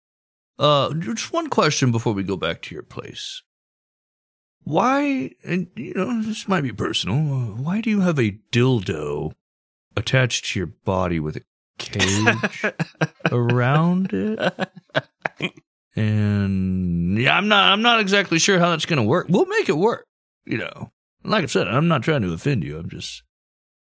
[0.58, 3.43] Uh, just one question before we go back to your place.
[4.63, 7.17] Why, and you know, this might be personal,
[7.55, 9.32] why do you have a dildo
[9.95, 11.43] attached to your body with a
[11.77, 12.65] cage
[13.32, 14.69] around it?
[15.95, 16.88] And
[17.19, 19.27] yeah, I'm not, I'm not exactly sure how that's going to work.
[19.29, 20.05] We'll make it work,
[20.45, 20.91] you know.
[21.23, 22.77] Like I said, I'm not trying to offend you.
[22.77, 23.23] I'm just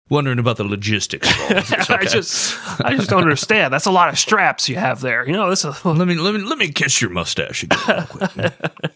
[0.09, 1.29] wondering about the logistics.
[1.29, 1.71] of all this.
[1.71, 3.73] It's I just, I just don't understand.
[3.73, 5.27] That's a lot of straps you have there.
[5.27, 5.83] You know, this is.
[5.85, 8.31] let me let me let me kiss your mustache again real quick.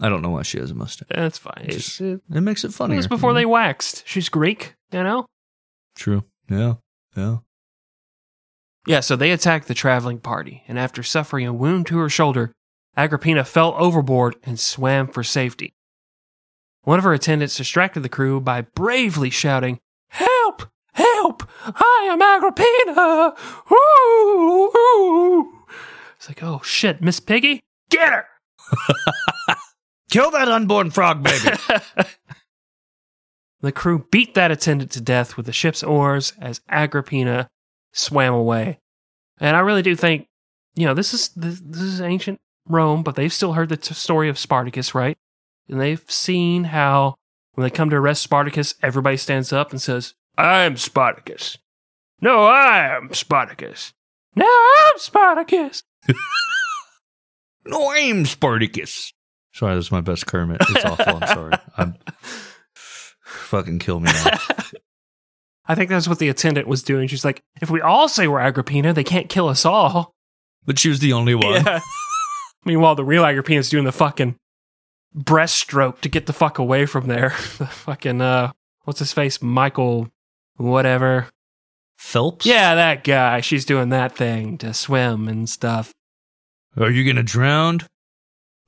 [0.00, 1.08] I don't know why she has a mustache.
[1.10, 1.66] That's fine.
[1.68, 2.94] It's, it It makes it funny.
[2.94, 4.02] It was before they waxed.
[4.06, 5.26] She's Greek, you know.
[5.94, 6.24] True.
[6.50, 6.74] Yeah.
[7.16, 7.36] Yeah.
[8.86, 12.52] Yeah, so they attacked the traveling party, and after suffering a wound to her shoulder,
[12.96, 15.72] Agrippina fell overboard and swam for safety.
[16.82, 20.64] One of her attendants distracted the crew by bravely shouting, Help!
[20.94, 21.48] Help!
[21.64, 23.34] I am Agrippina!
[23.72, 25.52] Ooh, ooh.
[26.16, 28.26] It's like, oh shit, Miss Piggy, get her!
[30.10, 31.56] Kill that unborn frog baby.
[33.62, 37.48] The crew beat that attendant to death with the ship's oars as Agrippina
[37.92, 38.80] swam away.
[39.40, 40.26] And I really do think,
[40.74, 43.94] you know, this is this, this is ancient Rome, but they've still heard the t-
[43.94, 45.16] story of Spartacus, right?
[45.68, 47.16] And they've seen how
[47.54, 51.58] when they come to arrest Spartacus, everybody stands up and says, "I'm Spartacus."
[52.20, 53.92] No, I am Spartacus.
[54.36, 55.82] No, I'm Spartacus.
[57.66, 59.12] no, I'm Spartacus.
[59.52, 60.58] Sorry, this is my best Kermit.
[60.70, 61.16] It's awful.
[61.16, 61.52] I'm sorry.
[61.76, 61.94] I'm
[63.24, 64.38] fucking kill me now.
[65.66, 67.08] I think that's what the attendant was doing.
[67.08, 70.12] She's like, if we all say we're Agrippina, they can't kill us all.
[70.64, 71.64] But she was the only one.
[71.64, 71.80] Yeah.
[72.64, 74.36] Meanwhile, the real Agrippina's doing the fucking
[75.16, 77.30] breaststroke to get the fuck away from there.
[77.58, 78.52] the fucking uh,
[78.84, 80.08] what's his face, Michael,
[80.56, 81.28] whatever.
[81.96, 82.46] Phelps.
[82.46, 83.40] Yeah, that guy.
[83.40, 85.92] She's doing that thing to swim and stuff.
[86.76, 87.80] Are you gonna drown,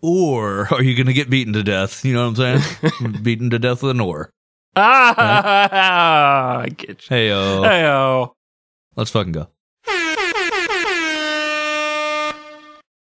[0.00, 2.04] or are you gonna get beaten to death?
[2.04, 3.12] You know what I'm saying?
[3.22, 4.30] beaten to death with an oar.
[4.76, 7.06] Ah, I get you.
[7.08, 8.34] Hey yo, Hey, oh.
[8.96, 9.48] let's fucking go.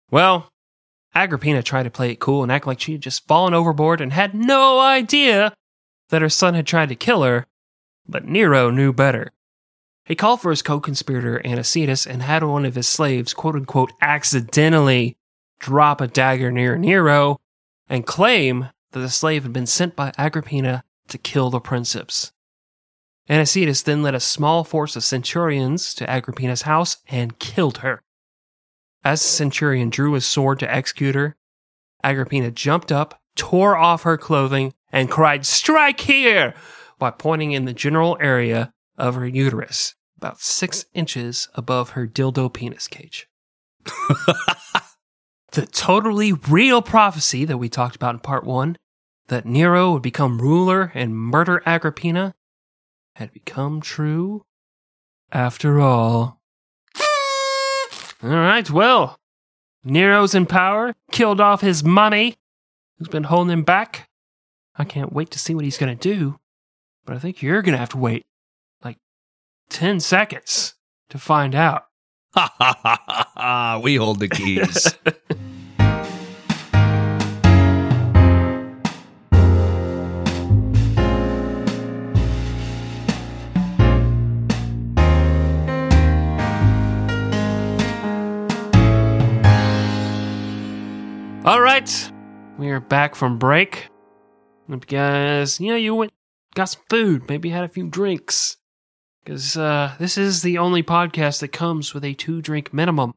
[0.10, 0.50] Well,
[1.16, 4.12] Agrippina tried to play it cool and act like she had just fallen overboard and
[4.12, 5.54] had no idea
[6.10, 7.46] that her son had tried to kill her,
[8.08, 9.32] but Nero knew better.
[10.06, 13.94] He called for his co conspirator Anicetus and had one of his slaves, quote unquote,
[14.02, 15.16] accidentally
[15.60, 17.40] drop a dagger near Nero
[17.88, 22.32] and claim that the slave had been sent by Agrippina to kill the princeps.
[23.30, 28.02] Anicetus then led a small force of centurions to Agrippina's house and killed her.
[29.04, 31.36] As the centurion drew his sword to execute her,
[32.04, 36.54] Agrippina jumped up, tore off her clothing, and cried, Strike here!
[37.00, 42.52] by pointing in the general area of her uterus, about six inches above her dildo
[42.54, 43.28] penis cage.
[45.54, 48.78] the totally real prophecy that we talked about in part one,
[49.32, 52.36] that Nero would become ruler and murder Agrippina,
[53.16, 54.46] had become true
[55.32, 56.42] after all.
[58.22, 59.18] All right, well,
[59.86, 62.36] Nero's in power, killed off his mummy,
[63.00, 64.10] who's been holding him back.
[64.76, 66.38] I can't wait to see what he's going to do,
[67.06, 68.26] but I think you're going to have to wait
[68.84, 68.98] like
[69.70, 70.76] 10 seconds
[71.10, 71.86] to find out.
[72.34, 73.80] Ha ha ha ha ha.
[73.82, 74.94] We hold the keys.
[91.72, 92.12] right,
[92.58, 93.88] we are back from break.
[94.70, 96.12] Because, you know, you went,
[96.54, 98.58] got some food, maybe had a few drinks.
[99.24, 103.14] Because uh, this is the only podcast that comes with a two drink minimum.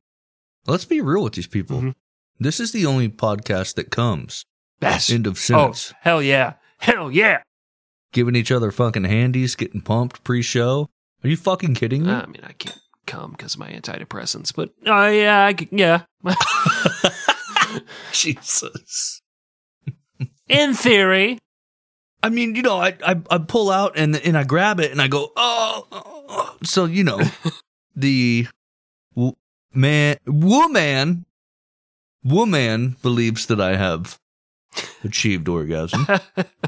[0.67, 1.81] Let's be real with these people.
[1.81, 1.95] Mhm.
[2.39, 4.45] This is the only podcast that comes.
[4.81, 5.63] That's End of sentence.
[5.63, 5.95] Oh, sentence.
[6.03, 6.55] hell yeah.
[6.79, 7.43] Hell yeah.
[8.13, 10.91] Giving each other fucking handies, getting pumped pre show.
[11.25, 12.13] Are you fucking kidding me?
[12.13, 16.03] I mean, I can't come because of my antidepressants, but oh, yeah, I yeah.
[18.21, 19.23] Jesus.
[20.49, 21.39] In theory.
[22.23, 25.03] I mean, you know, I, I I pull out and and I grab it and
[25.03, 25.87] I go, oh.
[25.93, 27.21] oh." So you know,
[27.97, 28.47] the
[29.15, 29.37] w-
[29.75, 31.27] man, woman,
[32.23, 34.19] woman believes that I have
[35.03, 36.07] achieved orgasm,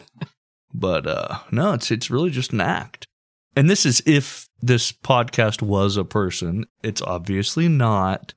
[0.75, 3.07] but uh no, it's it's really just an act.
[3.55, 6.67] And this is if this podcast was a person.
[6.83, 8.35] It's obviously not.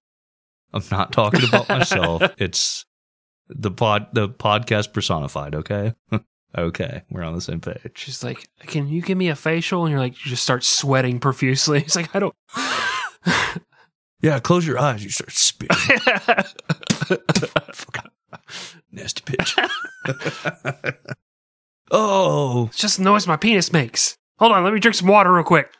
[0.74, 2.22] I'm not talking about myself.
[2.38, 2.86] It's
[3.50, 5.56] the pod the podcast personified.
[5.56, 5.94] Okay.
[6.58, 7.92] Okay, we're on the same page.
[7.94, 9.84] She's like, Can you give me a facial?
[9.86, 11.80] And you're like, You just start sweating profusely.
[11.84, 12.34] He's like, I don't.
[14.22, 15.04] Yeah, close your eyes.
[15.04, 15.78] You start spitting.
[18.92, 20.98] Nasty bitch.
[21.92, 24.18] oh, It's just the noise my penis makes.
[24.40, 25.72] Hold on, let me drink some water real quick.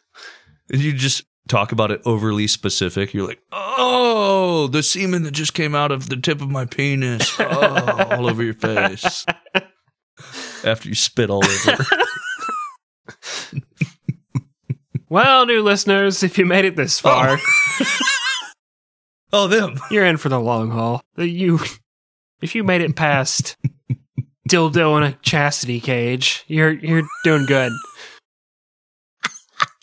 [0.72, 3.14] and you just talk about it overly specific.
[3.14, 7.34] You're like, oh, the semen that just came out of the tip of my penis,
[7.40, 9.26] oh, all over your face.
[10.64, 11.86] After you spit all over.
[15.10, 17.10] Well, new listeners, if you made it this oh.
[17.10, 17.38] far,
[19.34, 19.80] Oh, them.
[19.90, 21.02] you're in for the long haul.
[21.18, 21.60] You,
[22.42, 23.58] if you made it past
[24.48, 27.72] dildo in a chastity cage, you're you're doing good.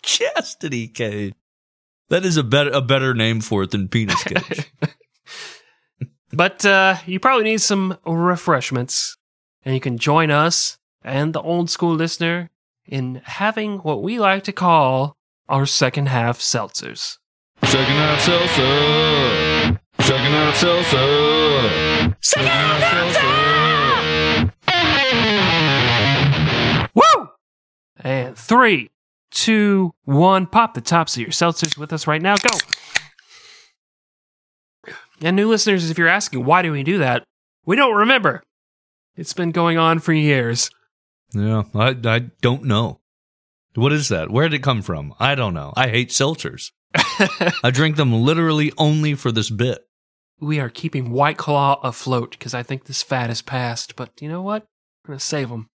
[0.01, 1.33] Chastity cage.
[2.09, 4.71] That is a better a better name for it than penis cage.
[6.33, 9.17] But uh, you probably need some refreshments,
[9.63, 12.49] and you can join us and the old school listener
[12.85, 15.15] in having what we like to call
[15.47, 17.17] our second half seltzers.
[17.63, 19.79] Second half seltzer.
[19.99, 22.15] Second half seltzer.
[22.21, 24.51] Second half seltzer.
[26.93, 27.29] Woo!
[27.99, 28.89] And three,
[29.37, 32.35] two, one, pop the tops of your seltzers with us right now.
[32.35, 32.57] Go.
[35.21, 37.23] And new listeners, if you're asking why do we do that,
[37.65, 38.43] we don't remember.
[39.15, 40.69] It's been going on for years.
[41.33, 42.99] Yeah, I I don't know.
[43.75, 44.29] What is that?
[44.31, 45.13] Where did it come from?
[45.19, 45.73] I don't know.
[45.75, 46.71] I hate seltzers.
[47.63, 49.79] I drink them literally only for this bit.
[50.39, 53.95] we are keeping White Claw afloat because I think this fad is past.
[53.95, 54.65] But you know what?
[55.03, 55.67] We're going to save them.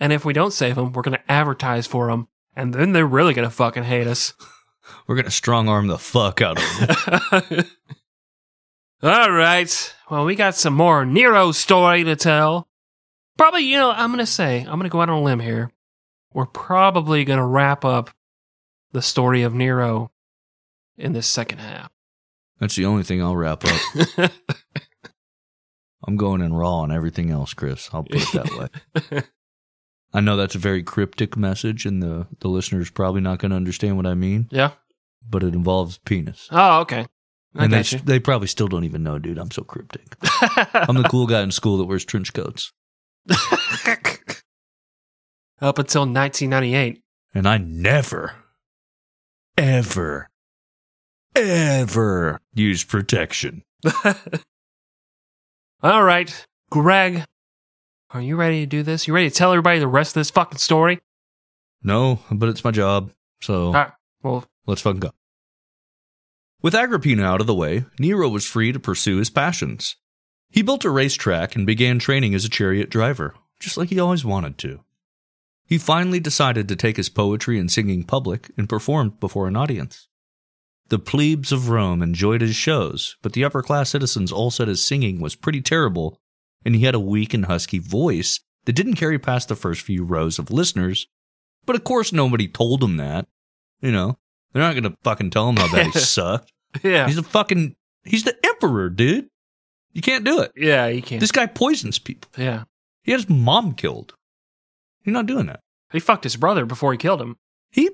[0.00, 2.28] And if we don't save them, we're going to advertise for them.
[2.56, 4.32] And then they're really going to fucking hate us.
[5.06, 7.64] We're gonna strong arm the fuck out of them.
[9.02, 9.94] All right.
[10.10, 12.68] Well, we got some more Nero story to tell.
[13.36, 15.40] Probably, you know, I'm going to say, I'm going to go out on a limb
[15.40, 15.70] here.
[16.32, 18.10] We're probably going to wrap up
[18.92, 20.10] the story of Nero
[20.96, 21.90] in this second half.
[22.58, 24.30] That's the only thing I'll wrap up.
[26.06, 27.90] I'm going in raw on everything else, Chris.
[27.92, 29.22] I'll put it that way.
[30.16, 33.56] I know that's a very cryptic message, and the the listener's probably not going to
[33.56, 34.70] understand what I mean, yeah.
[35.28, 36.48] but it involves penis.
[36.50, 37.06] Oh, okay.
[37.54, 37.98] I and they, you.
[37.98, 39.36] they probably still don't even know, dude.
[39.36, 40.16] I'm so cryptic.
[40.72, 42.72] I'm the cool guy in school that wears trench coats.
[45.60, 47.02] Up until 1998.
[47.34, 48.36] And I never,
[49.58, 50.30] ever,
[51.34, 53.64] ever used protection.
[55.82, 57.24] All right, Greg,
[58.10, 59.06] are you ready to do this?
[59.06, 61.00] You ready to tell everybody the rest of this fucking story?
[61.82, 63.12] No, but it's my job.
[63.40, 63.92] So right.
[64.22, 65.12] Well, let's fucking go.
[66.62, 69.96] With Agrippina out of the way, Nero was free to pursue his passions.
[70.50, 74.24] He built a racetrack and began training as a chariot driver, just like he always
[74.24, 74.80] wanted to.
[75.66, 80.08] He finally decided to take his poetry and singing public and performed before an audience.
[80.88, 84.84] The plebes of Rome enjoyed his shows, but the upper class citizens all said his
[84.84, 86.20] singing was pretty terrible,
[86.66, 90.04] and he had a weak and husky voice that didn't carry past the first few
[90.04, 91.06] rows of listeners.
[91.64, 93.26] But of course, nobody told him that.
[93.80, 94.18] You know,
[94.52, 96.52] They're not gonna fucking tell him how bad he sucked.
[96.82, 97.06] Yeah.
[97.06, 99.28] He's a fucking he's the emperor, dude.
[99.92, 100.52] You can't do it.
[100.56, 101.20] yeah, you can't.
[101.20, 102.30] This guy poisons people.
[102.36, 102.64] yeah.
[103.02, 104.14] He had his mom killed.
[105.04, 105.60] You're not doing that.
[105.92, 107.36] He fucked his brother before he killed him.
[107.70, 107.90] He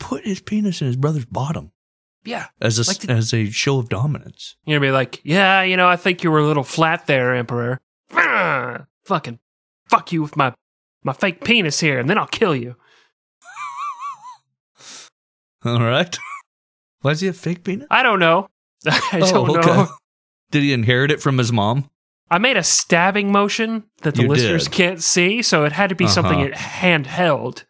[0.00, 1.70] put his penis in his brother's bottom
[2.24, 2.46] Yeah.
[2.60, 4.56] as a Like the- as a show of dominance.
[4.66, 7.34] You're gonna be like, yeah, you know, I think you were a little flat there,
[7.34, 7.80] Emperor.
[8.12, 9.38] Fucking
[9.88, 10.54] fuck you with my
[11.02, 12.76] my fake penis here, and then I'll kill you.
[15.64, 16.16] All right.
[17.02, 17.86] Why does he have fake penis?
[17.90, 18.48] I don't know.
[18.86, 19.66] I Oh, don't okay.
[19.68, 19.88] know.
[20.50, 21.90] Did he inherit it from his mom?
[22.30, 24.72] I made a stabbing motion that the You listeners did.
[24.72, 26.54] can't see, so it had to be something Uh-huh.
[26.56, 27.64] handheld.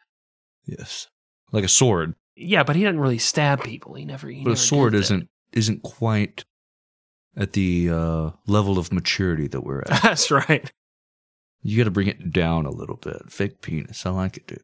[0.67, 1.09] Yes.
[1.53, 2.15] Like a sword.
[2.37, 3.95] Yeah, but he doesn't really stab people.
[3.95, 4.29] He never.
[4.29, 6.45] He But a sword isn't isn't quite
[7.37, 9.89] at the uh, level of maturity that we're at.
[10.03, 10.71] That's right.
[11.63, 13.31] You got to bring it down a little bit.
[13.31, 14.07] Fake penis.
[14.07, 14.63] I like it, dude.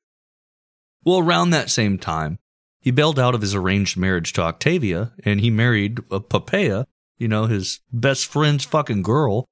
[1.04, 2.38] Well, around that same time,
[2.80, 6.86] he bailed out of his arranged marriage to Octavia and he married uh, Poppaea,
[7.18, 9.46] you know, his best friend's fucking girl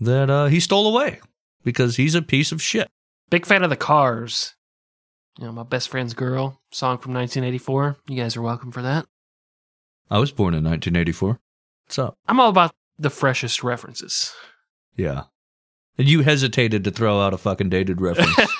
[0.00, 1.20] that uh, he stole away
[1.62, 2.88] because he's a piece of shit.
[3.30, 4.54] Big fan of the Cars.
[5.38, 7.96] You know, my best friend's girl song from 1984.
[8.08, 9.06] You guys are welcome for that.
[10.10, 11.40] I was born in 1984.
[11.86, 12.18] What's up?
[12.26, 14.32] I'm all about the freshest references.
[14.96, 15.24] Yeah.
[15.96, 18.52] And you hesitated to throw out a fucking dated reference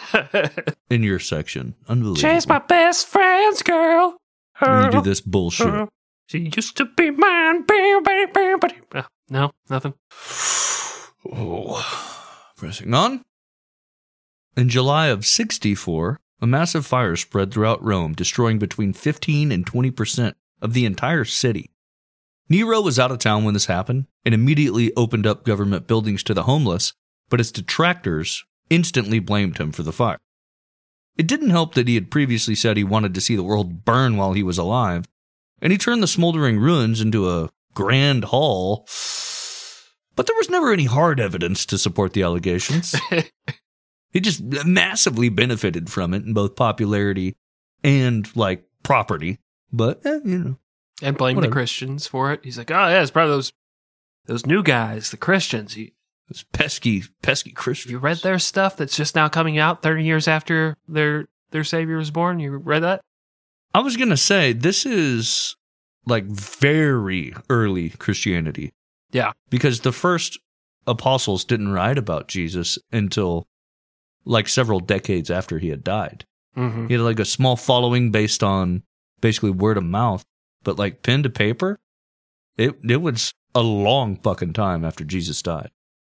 [0.90, 1.74] in your section.
[1.88, 2.20] Unbelievable.
[2.20, 4.16] Chase my best friend's girl.
[4.60, 5.88] And you do this bullshit.
[6.26, 7.62] She used to be mine.
[7.64, 8.58] Bam, bam, bam.
[8.94, 9.94] Uh, no, nothing.
[11.32, 12.52] Oh.
[12.56, 13.22] Pressing on.
[14.56, 19.90] In July of 64, a massive fire spread throughout Rome, destroying between 15 and 20
[19.90, 21.70] percent of the entire city.
[22.48, 26.34] Nero was out of town when this happened and immediately opened up government buildings to
[26.34, 26.92] the homeless,
[27.30, 30.18] but his detractors instantly blamed him for the fire.
[31.16, 34.16] It didn't help that he had previously said he wanted to see the world burn
[34.16, 35.06] while he was alive,
[35.62, 38.86] and he turned the smoldering ruins into a grand hall.
[40.16, 42.94] But there was never any hard evidence to support the allegations.
[44.12, 47.36] he just massively benefited from it in both popularity
[47.82, 49.38] and like property.
[49.72, 50.56] But eh, you know,
[51.02, 52.40] And blame the Christians for it.
[52.44, 53.52] He's like, oh, yeah, it's probably those,
[54.26, 55.76] those new guys, the Christians.
[55.76, 55.90] You,
[56.28, 57.90] those pesky, pesky Christians.
[57.92, 61.96] you read their stuff that's just now coming out 30 years after their, their savior
[61.96, 62.40] was born?
[62.40, 63.00] You read that?
[63.74, 65.56] I was gonna say this is
[66.06, 68.72] like very early Christianity.
[69.10, 69.32] Yeah.
[69.48, 70.38] because the first
[70.86, 73.46] apostles didn't write about Jesus until
[74.24, 76.24] like several decades after he had died.
[76.56, 76.86] Mm-hmm.
[76.88, 78.82] He had like a small following based on
[79.20, 80.24] basically word of mouth,
[80.64, 81.78] but like pen to paper,
[82.56, 85.70] it it was a long fucking time after Jesus died.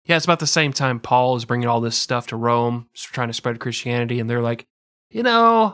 [0.05, 3.27] Yeah, it's about the same time Paul is bringing all this stuff to Rome, trying
[3.27, 4.67] to spread Christianity, and they're like,
[5.09, 5.73] you know,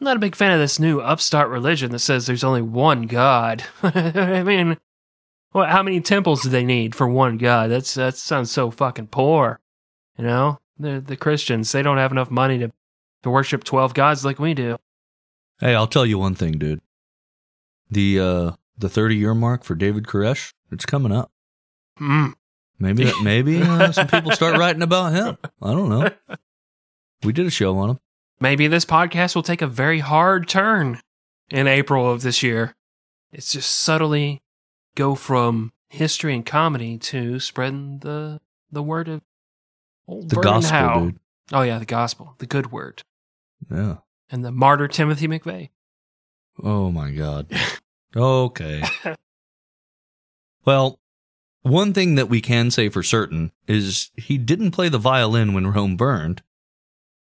[0.00, 3.02] I'm not a big fan of this new upstart religion that says there's only one
[3.02, 3.64] God.
[3.82, 4.78] I mean,
[5.52, 5.68] what?
[5.68, 7.70] How many temples do they need for one God?
[7.70, 9.60] That's that sounds so fucking poor.
[10.16, 12.72] You know, the the Christians they don't have enough money to
[13.22, 14.78] to worship twelve gods like we do.
[15.60, 16.80] Hey, I'll tell you one thing, dude.
[17.90, 21.30] The uh the 30 year mark for David Koresh, it's coming up.
[22.00, 22.34] Mm.
[22.78, 25.36] Maybe that maybe uh, some people start writing about him.
[25.62, 26.10] I don't know.
[27.24, 27.98] We did a show on him.
[28.40, 31.00] Maybe this podcast will take a very hard turn
[31.50, 32.76] in April of this year.
[33.32, 34.42] It's just subtly
[34.94, 39.22] go from history and comedy to spreading the the word of
[40.06, 41.00] old The gospel, Howe.
[41.06, 41.18] dude.
[41.52, 43.02] Oh yeah, the gospel, the good word,
[43.70, 43.96] Yeah.
[44.30, 45.70] and the martyr Timothy McVeigh.
[46.62, 47.46] Oh my god.
[48.16, 48.82] Okay.
[50.64, 50.98] well,
[51.60, 55.66] one thing that we can say for certain is he didn't play the violin when
[55.66, 56.42] Rome burned.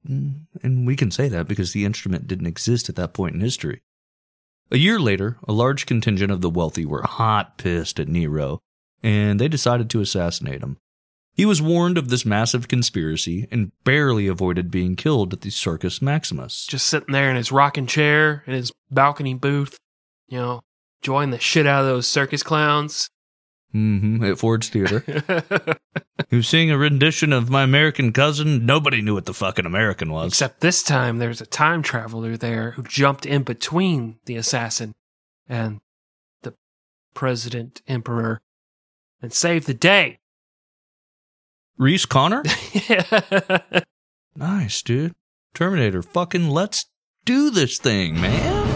[0.09, 3.41] Mm, And we can say that because the instrument didn't exist at that point in
[3.41, 3.83] history.
[4.71, 8.61] A year later, a large contingent of the wealthy were hot pissed at Nero,
[9.03, 10.79] and they decided to assassinate him.
[11.33, 16.03] He was warned of this massive conspiracy and barely avoided being killed at the Circus
[16.03, 16.67] Maximus.
[16.67, 19.79] Just sitting there in his rocking chair in his balcony booth,
[20.29, 20.61] you know,
[21.03, 23.09] enjoying the shit out of those circus clowns.
[23.75, 25.05] Mm-hmm, at Ford's Theater.
[26.31, 28.65] He was seeing a rendition of My American Cousin.
[28.65, 30.31] Nobody knew what the fucking American was.
[30.31, 34.95] Except this time there's a time traveler there who jumped in between the assassin
[35.49, 35.81] and
[36.43, 36.55] the
[37.15, 38.41] president emperor
[39.21, 40.20] and saved the day.
[41.81, 42.43] Reese Connor?
[44.37, 45.15] nice, dude.
[45.55, 46.85] Terminator, fucking let's
[47.25, 48.69] do this thing, man.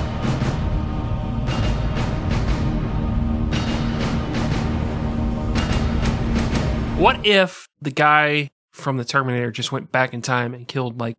[6.99, 11.17] what if the guy from the Terminator just went back in time and killed like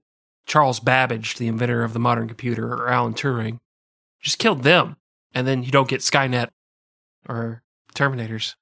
[0.48, 3.60] Charles Babbage, the inventor of the modern computer, or Alan Turing?
[4.24, 4.96] just killed them,
[5.36, 6.48] and then you don't get Skynet
[7.30, 7.62] or
[7.94, 8.56] Terminators.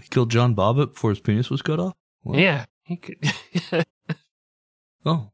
[0.00, 1.94] He killed John Bobbitt before his penis was cut off.
[2.24, 3.18] Yeah, he could.
[5.04, 5.30] Oh.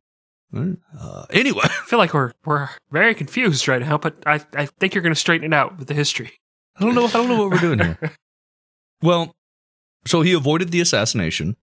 [0.55, 4.95] Uh, anyway, I feel like we're we're very confused right now, but I I think
[4.95, 6.33] you're going to straighten it out with the history.
[6.77, 7.07] I don't know.
[7.07, 7.99] I don't know what we're doing here.
[9.03, 9.35] Well,
[10.07, 11.57] so he avoided the assassination.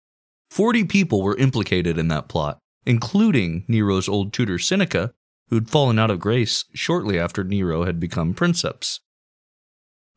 [0.49, 5.13] Forty people were implicated in that plot, including Nero's old tutor Seneca,
[5.49, 8.99] who'd fallen out of grace shortly after Nero had become princeps.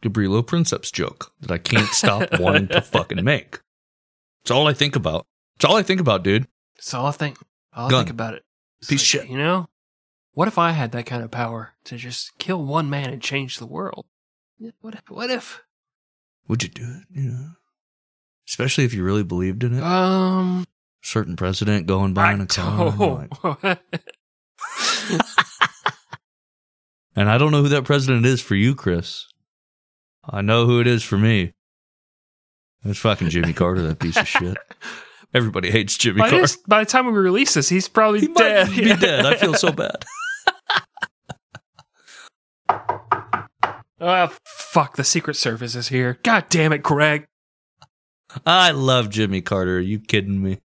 [0.02, 3.60] Gavrilo Princip joke that I can't stop wanting to fucking make.
[4.44, 5.26] It's all I think about.
[5.56, 6.46] It's all I think about, dude.
[6.76, 7.38] It's all I think.
[7.74, 8.44] All I think about it.
[8.80, 9.28] It's Piece of shit.
[9.30, 9.68] You know,
[10.32, 13.56] what if I had that kind of power to just kill one man and change
[13.56, 14.04] the world?
[14.82, 15.08] What if?
[15.08, 15.62] What if?
[16.46, 17.04] Would you do it?
[17.10, 17.48] You know,
[18.46, 19.82] especially if you really believed in it.
[19.82, 20.66] Um,
[21.00, 22.90] Certain president going by in a car.
[23.62, 23.78] like.
[27.16, 29.26] And I don't know who that president is for you, Chris.
[30.28, 31.52] I know who it is for me.
[32.84, 34.56] It's fucking Jimmy Carter, that piece of shit.
[35.34, 36.42] Everybody hates Jimmy by, Carter.
[36.42, 38.68] this, by the time we release this, he's probably dead.
[38.68, 38.88] He dead.
[38.90, 39.26] might be dead.
[39.26, 40.04] I feel so bad.
[44.06, 44.96] Oh fuck!
[44.96, 46.18] The Secret Service is here.
[46.22, 47.26] God damn it, Greg.
[48.44, 49.76] I love Jimmy Carter.
[49.78, 50.58] Are you kidding me?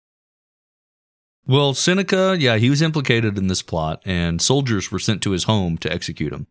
[1.45, 5.43] Well, Seneca, yeah, he was implicated in this plot, and soldiers were sent to his
[5.43, 6.47] home to execute him.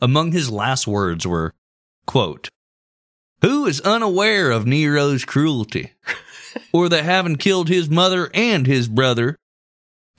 [0.00, 1.54] Among his last words were,
[2.06, 2.48] quote,
[3.42, 5.92] Who is unaware of Nero's cruelty?
[6.72, 9.36] or that having killed his mother and his brother,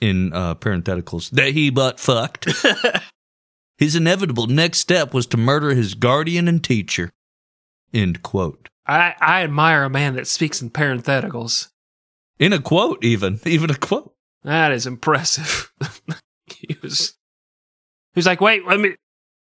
[0.00, 2.48] in uh, parentheticals, that he but fucked,
[3.78, 7.10] his inevitable next step was to murder his guardian and teacher.
[7.92, 8.68] End quote.
[8.86, 11.68] I I admire a man that speaks in parentheticals.
[12.38, 13.40] In a quote, even.
[13.46, 14.14] Even a quote.
[14.44, 15.72] That is impressive.
[16.46, 17.14] he was
[18.14, 18.94] he was like, wait, let me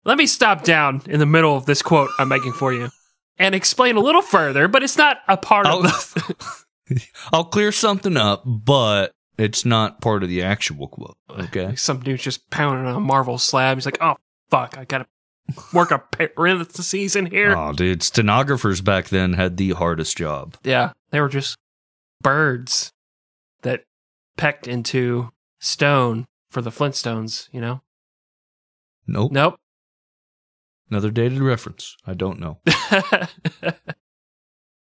[0.04, 2.90] let me stop down in the middle of this quote I'm making for you
[3.39, 6.37] and explain a little further, but it's not a part of the
[7.32, 11.16] I'll clear something up, but it's not part of the actual quote.
[11.30, 11.74] Okay.
[11.76, 13.76] Some dude's just pounding on a marble slab.
[13.76, 14.16] He's like, oh
[14.51, 15.07] fuck, I gotta
[15.72, 17.57] work a parentheses in here.
[17.57, 18.03] Oh, dude.
[18.03, 20.57] Stenographers back then had the hardest job.
[20.62, 21.57] Yeah, they were just
[22.22, 22.93] birds
[23.62, 23.85] that
[24.37, 25.30] pecked into
[25.61, 27.82] stone for the Flintstones, you know?
[29.07, 29.32] Nope.
[29.32, 29.57] Nope.
[30.95, 31.97] Another dated reference.
[32.07, 32.61] I don't know.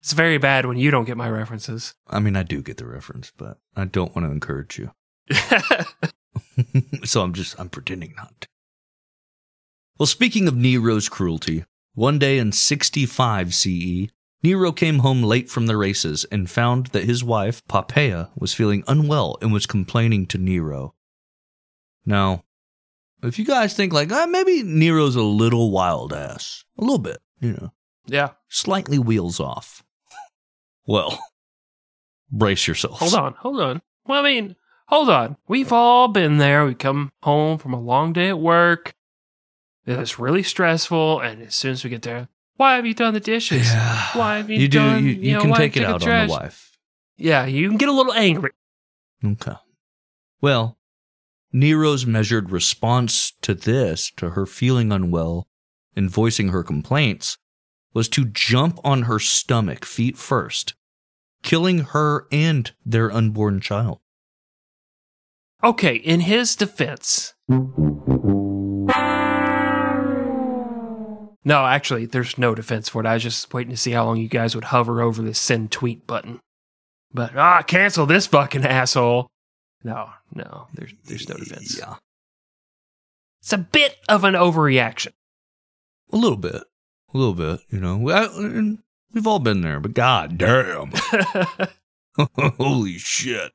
[0.03, 1.95] it's very bad when you don't get my references.
[2.07, 4.91] I mean, I do get the reference, but I don't want to encourage you.
[7.05, 8.49] so I'm just, I'm pretending not to.
[9.99, 14.09] Well, speaking of Nero's cruelty, one day in 65 CE,
[14.43, 18.85] Nero came home late from the races and found that his wife, Poppaea, was feeling
[18.87, 20.95] unwell and was complaining to Nero.
[22.05, 22.44] Now,
[23.27, 27.19] if you guys think like, ah, maybe Nero's a little wild ass, a little bit,
[27.41, 27.73] you know,
[28.07, 28.31] yeah.
[28.49, 29.83] slightly wheels off.
[30.87, 31.19] Well,
[32.31, 32.99] brace yourselves.
[33.01, 33.83] Hold on, hold on.
[34.07, 34.57] Well, I mean,
[34.87, 35.37] hold on.
[35.49, 36.67] We've all been there.
[36.67, 38.95] We come home from a long day at work.
[39.87, 43.21] It's really stressful, and as soon as we get there, why have you done the
[43.21, 43.73] dishes?
[43.73, 44.09] Yeah.
[44.15, 44.79] Why have you, You do.
[44.79, 45.05] done?
[45.05, 46.79] You, you, know, can take it the out on the wife.
[47.17, 48.51] Yeah, you can get a little angry.
[49.25, 49.55] Okay.
[50.41, 50.79] Well,
[51.55, 55.47] Nero's measured response to this, to her feeling unwell
[55.95, 57.39] and voicing her complaints,
[57.95, 60.75] was to jump on her stomach feet first,
[61.45, 64.01] killing her and their unborn child.
[65.63, 67.35] Okay, in his defense.
[71.47, 73.07] No, actually, there's no defense for it.
[73.07, 75.71] I was just waiting to see how long you guys would hover over the send
[75.71, 76.41] tweet button.
[77.13, 79.29] But ah, cancel this fucking asshole.
[79.85, 81.79] No, no, there's there's no defense.
[81.79, 81.97] Yeah.
[83.43, 85.13] It's a bit of an overreaction.
[86.11, 86.63] A little bit.
[87.13, 87.99] A little bit, you know.
[87.99, 88.27] We, I,
[89.13, 90.93] we've all been there, but god damn.
[92.59, 93.53] Holy shit.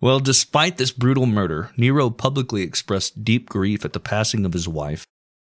[0.00, 4.68] Well, despite this brutal murder, Nero publicly expressed deep grief at the passing of his
[4.68, 5.06] wife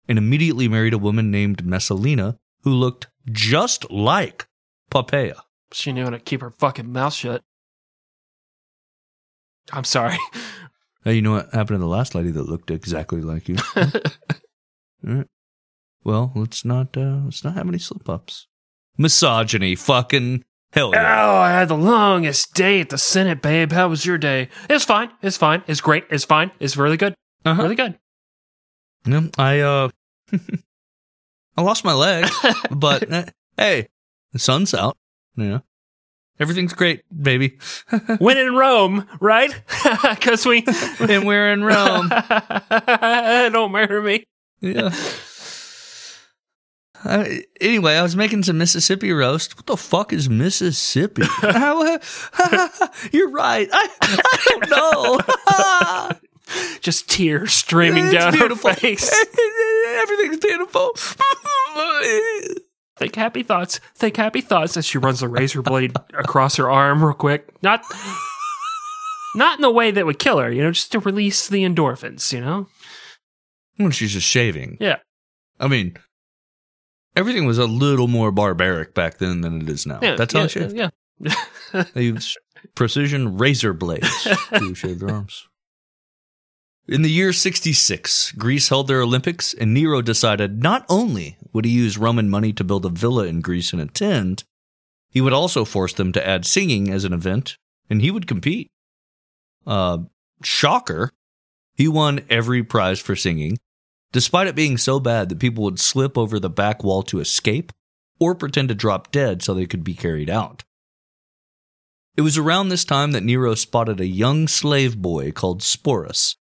[0.08, 4.48] and immediately married a woman named Messalina who looked just like
[4.90, 5.40] Poppaea.
[5.72, 7.44] she knew how to keep her fucking mouth shut.
[9.72, 10.18] I'm sorry.
[11.04, 13.56] Hey, you know what happened to the last lady that looked exactly like you?
[13.76, 13.86] All
[15.04, 15.26] right.
[16.04, 18.46] Well, let's not uh, let's not have any slip ups.
[19.00, 20.44] Misogyny, fucking
[20.74, 21.26] hell yeah.
[21.26, 23.72] Oh, I had the longest day at the Senate, babe.
[23.72, 24.50] How was your day?
[24.70, 25.10] It's fine.
[25.24, 25.64] It's fine.
[25.66, 26.06] It's great.
[26.12, 26.52] It's fine.
[26.60, 27.16] It's really good.
[27.46, 27.64] Uh-huh.
[27.64, 27.98] Really good.
[29.08, 29.90] Yeah, I uh,
[31.58, 32.30] I lost my leg,
[32.70, 33.26] but uh,
[33.58, 33.88] hey,
[34.34, 34.98] the sun's out.
[35.36, 35.62] Yeah,
[36.42, 37.58] everything's great, baby.
[38.20, 39.54] when in Rome, right?
[40.02, 40.64] Because we.
[41.00, 42.10] and we're in Rome.
[42.10, 44.24] Don't murder me.
[44.60, 44.94] Yeah.
[47.04, 47.26] Uh,
[47.60, 49.58] anyway, I was making some Mississippi roast.
[49.58, 51.24] What the fuck is Mississippi?
[53.12, 53.68] You're right.
[53.72, 55.20] I, I don't know.
[56.82, 58.70] Just tears streaming It's down beautiful.
[58.70, 59.12] her face.
[60.02, 60.94] Everything's beautiful.
[63.02, 63.80] Think happy thoughts.
[63.96, 67.52] Think happy thoughts as she runs the razor blade across her arm real quick.
[67.64, 67.84] Not
[69.34, 72.32] not in the way that would kill her, you know, just to release the endorphins,
[72.32, 72.68] you know?
[73.78, 74.78] when she's just shaving.
[74.80, 74.98] Yeah.
[75.60, 75.98] I mean,
[77.16, 79.98] everything was a little more barbaric back then than it is now.
[80.00, 80.16] Yeah.
[80.16, 80.76] That's how yeah, shave.
[80.76, 80.90] Yeah.
[81.94, 82.38] They use
[82.76, 85.48] precision razor blades to shave their arms.
[86.92, 91.72] In the year 66, Greece held their Olympics, and Nero decided not only would he
[91.72, 94.44] use Roman money to build a villa in Greece and attend,
[95.10, 97.56] he would also force them to add singing as an event,
[97.90, 98.68] and he would compete.
[99.66, 100.00] Uh,
[100.44, 101.12] shocker,
[101.76, 103.58] he won every prize for singing,
[104.12, 107.72] despite it being so bad that people would slip over the back wall to escape
[108.20, 110.66] or pretend to drop dead so they could be carried out.
[112.18, 116.36] It was around this time that Nero spotted a young slave boy called Sporus,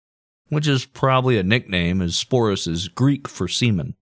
[0.50, 3.96] which is probably a nickname as Sporus is Greek for semen.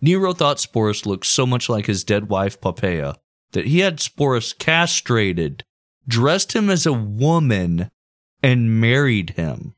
[0.00, 3.16] Nero thought Sporus looked so much like his dead wife Poppaea
[3.52, 5.64] that he had Sporus castrated,
[6.06, 7.90] dressed him as a woman,
[8.42, 9.74] and married him.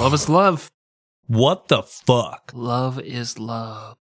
[0.00, 0.70] Love is love.
[1.26, 2.52] What the fuck?
[2.54, 3.99] Love is love.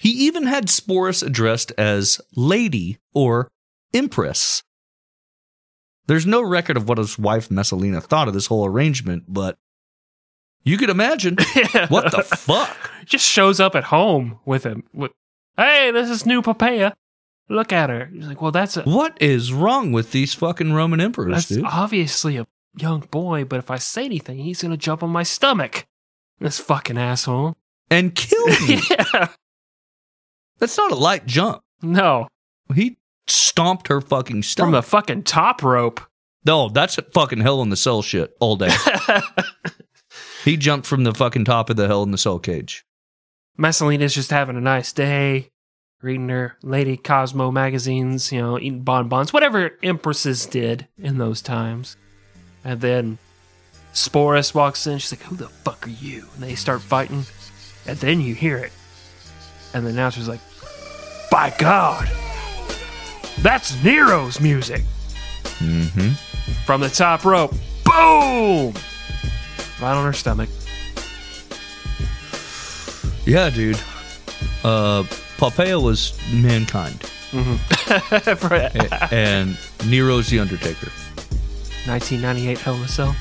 [0.00, 3.50] He even had Sporus addressed as Lady or
[3.92, 4.62] Empress.
[6.06, 9.58] There's no record of what his wife Messalina thought of this whole arrangement, but
[10.64, 11.36] you could imagine.
[11.88, 12.90] What the fuck?
[13.04, 14.84] Just shows up at home with him.
[14.94, 15.12] With,
[15.58, 16.94] hey, this is new Poppaea.
[17.50, 18.06] Look at her.
[18.12, 21.64] He's like, well, that's a, What is wrong with these fucking Roman emperors, that's dude?
[21.64, 22.46] obviously a
[22.76, 25.86] young boy, but if I say anything, he's gonna jump on my stomach.
[26.38, 27.56] This fucking asshole.
[27.90, 28.80] And kill me.
[28.90, 29.28] yeah.
[30.60, 31.62] That's not a light jump.
[31.82, 32.28] No.
[32.74, 34.72] He stomped her fucking From stomach.
[34.72, 36.00] the fucking top rope.
[36.44, 38.70] no, that's fucking hell in the cell shit all day.
[40.44, 42.84] he jumped from the fucking top of the hell in the cell cage.
[43.56, 45.50] Messalina's just having a nice day,
[46.02, 51.96] reading her Lady Cosmo magazines, you know, eating bonbons, whatever empresses did in those times.
[52.64, 53.18] And then
[53.92, 54.98] Sporus walks in.
[54.98, 56.26] She's like, Who the fuck are you?
[56.34, 57.24] And they start fighting.
[57.86, 58.72] And then you hear it.
[59.74, 60.40] And the announcer's like,
[61.30, 62.08] By God,
[63.38, 64.82] that's Nero's music.
[65.60, 66.10] Mm-hmm.
[66.66, 67.52] From the top rope,
[67.84, 68.74] boom!
[69.80, 70.48] Right on her stomach.
[73.26, 73.76] Yeah, dude.
[74.64, 75.04] Uh,
[75.38, 79.56] Poppaea was mankind, A- and
[79.86, 80.90] Nero's the Undertaker.
[81.86, 83.16] 1998 Hell in a Cell.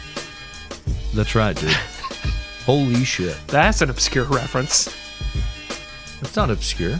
[1.13, 1.69] That's right, dude.
[2.65, 3.37] Holy shit.
[3.47, 4.87] That's an obscure reference.
[6.21, 6.99] It's not obscure.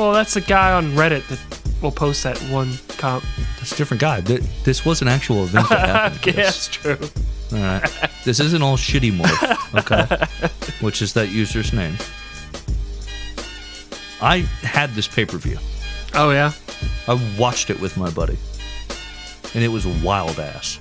[0.00, 1.38] Well, that's the guy on Reddit that
[1.82, 3.22] will post that one comp.
[3.58, 4.22] That's a different guy.
[4.22, 6.22] Th- This was an actual event that happened.
[6.22, 6.36] Chris.
[6.36, 6.98] that's true.
[7.52, 7.90] All right.
[8.24, 10.48] This isn't all shittymorph, okay?
[10.80, 11.96] Which is that user's name.
[14.22, 15.58] I had this pay per view.
[16.14, 16.52] Oh yeah.
[17.06, 18.38] I watched it with my buddy.
[19.54, 20.78] And it was wild ass.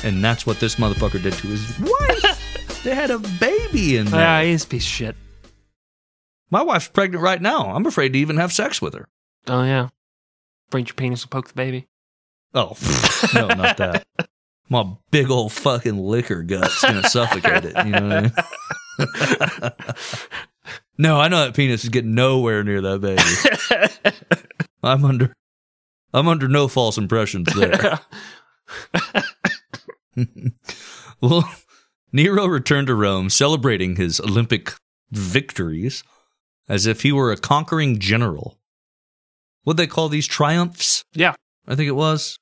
[0.04, 2.82] and that's what this motherfucker did to his wife.
[2.84, 4.20] they had a baby in there.
[4.20, 5.16] Yeah, he's a piece of shit.
[6.50, 7.74] My wife's pregnant right now.
[7.74, 9.08] I'm afraid to even have sex with her.
[9.46, 9.88] Oh yeah.
[10.70, 11.86] Bring your penis and poke the baby.
[12.54, 12.76] Oh,
[13.34, 14.04] no, not that.
[14.70, 17.86] My big old fucking liquor gut's gonna suffocate it.
[17.86, 18.32] You know what
[18.98, 19.72] I mean?
[20.98, 24.16] no, I know that penis is getting nowhere near that baby.
[24.82, 25.34] I'm under,
[26.12, 28.00] I'm under no false impressions there.
[31.20, 31.50] well,
[32.12, 34.74] Nero returned to Rome celebrating his Olympic
[35.10, 36.04] victories
[36.68, 38.58] as if he were a conquering general.
[39.62, 41.04] What they call these triumphs?
[41.12, 41.34] Yeah.
[41.66, 42.38] I think it was.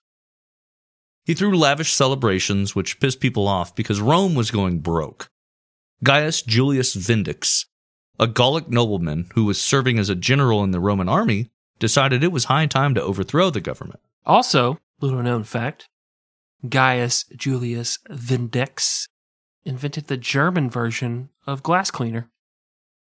[1.24, 5.28] He threw lavish celebrations, which pissed people off because Rome was going broke.
[6.04, 7.64] Gaius Julius Vindex,
[8.18, 12.32] a Gallic nobleman who was serving as a general in the Roman army, decided it
[12.32, 14.00] was high time to overthrow the government.
[14.24, 15.88] Also, little known fact:
[16.68, 19.08] Gaius Julius Vindex
[19.64, 22.30] invented the German version of glass cleaner.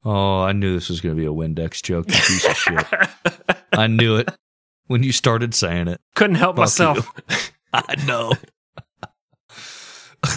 [0.03, 2.85] Oh, I knew this was going to be a Windex joke, you piece of shit.
[3.73, 4.29] I knew it
[4.87, 5.99] when you started saying it.
[6.15, 7.51] Couldn't help Fuck myself.
[7.73, 8.33] I know.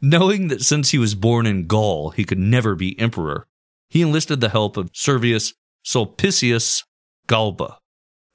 [0.00, 3.46] Knowing that since he was born in Gaul, he could never be emperor,
[3.88, 5.54] he enlisted the help of Servius
[5.84, 6.84] Sulpicius
[7.28, 7.78] Galba,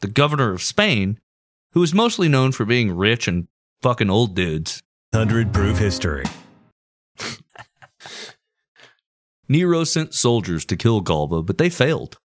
[0.01, 1.19] the governor of Spain,
[1.73, 3.47] who was mostly known for being rich and
[3.81, 4.81] fucking old dudes.
[5.11, 6.23] 100 Proof History.
[9.49, 12.19] Nero sent soldiers to kill Galba, but they failed.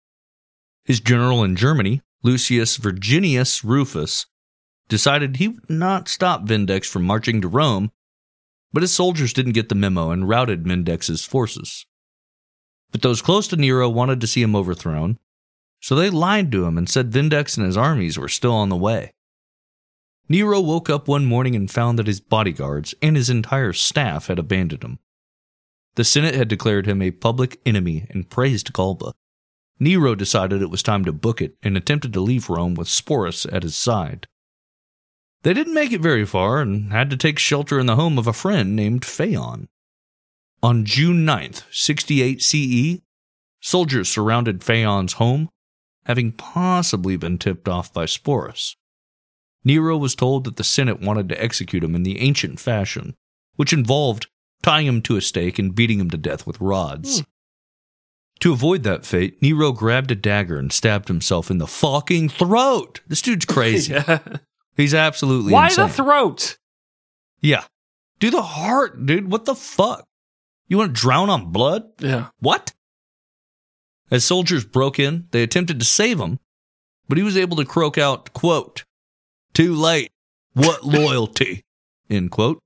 [0.83, 4.25] His general in Germany, Lucius Virginius Rufus,
[4.89, 7.91] decided he would not stop Vindex from marching to Rome,
[8.73, 11.85] but his soldiers didn't get the memo and routed Vindex's forces.
[12.91, 15.19] But those close to Nero wanted to see him overthrown,
[15.79, 18.75] so they lied to him and said Vindex and his armies were still on the
[18.75, 19.13] way.
[20.27, 24.39] Nero woke up one morning and found that his bodyguards and his entire staff had
[24.39, 24.99] abandoned him.
[25.95, 29.13] The Senate had declared him a public enemy and praised Galba.
[29.79, 33.51] Nero decided it was time to book it and attempted to leave Rome with Sporus
[33.51, 34.27] at his side.
[35.43, 38.27] They didn't make it very far and had to take shelter in the home of
[38.27, 39.67] a friend named Phaon.
[40.61, 43.01] On June 9th, 68 CE,
[43.59, 45.49] soldiers surrounded Phaon's home,
[46.05, 48.75] having possibly been tipped off by Sporus.
[49.63, 53.15] Nero was told that the Senate wanted to execute him in the ancient fashion,
[53.55, 54.27] which involved
[54.61, 57.23] tying him to a stake and beating him to death with rods.
[58.41, 63.01] To avoid that fate, Nero grabbed a dagger and stabbed himself in the fucking throat.
[63.07, 63.93] This dude's crazy.
[64.07, 64.19] Yeah.
[64.77, 65.87] He's absolutely Why insane.
[65.87, 66.57] the throat?
[67.41, 67.63] yeah.
[68.19, 69.31] Do the heart, dude.
[69.31, 70.05] What the fuck?
[70.67, 71.83] You want to drown on blood?
[71.99, 72.27] Yeah.
[72.39, 72.71] What?
[74.09, 76.39] As soldiers broke in, they attempted to save him,
[77.09, 78.83] but he was able to croak out, quote,
[79.53, 80.09] too late.
[80.53, 81.63] What loyalty?
[82.09, 82.59] End quote.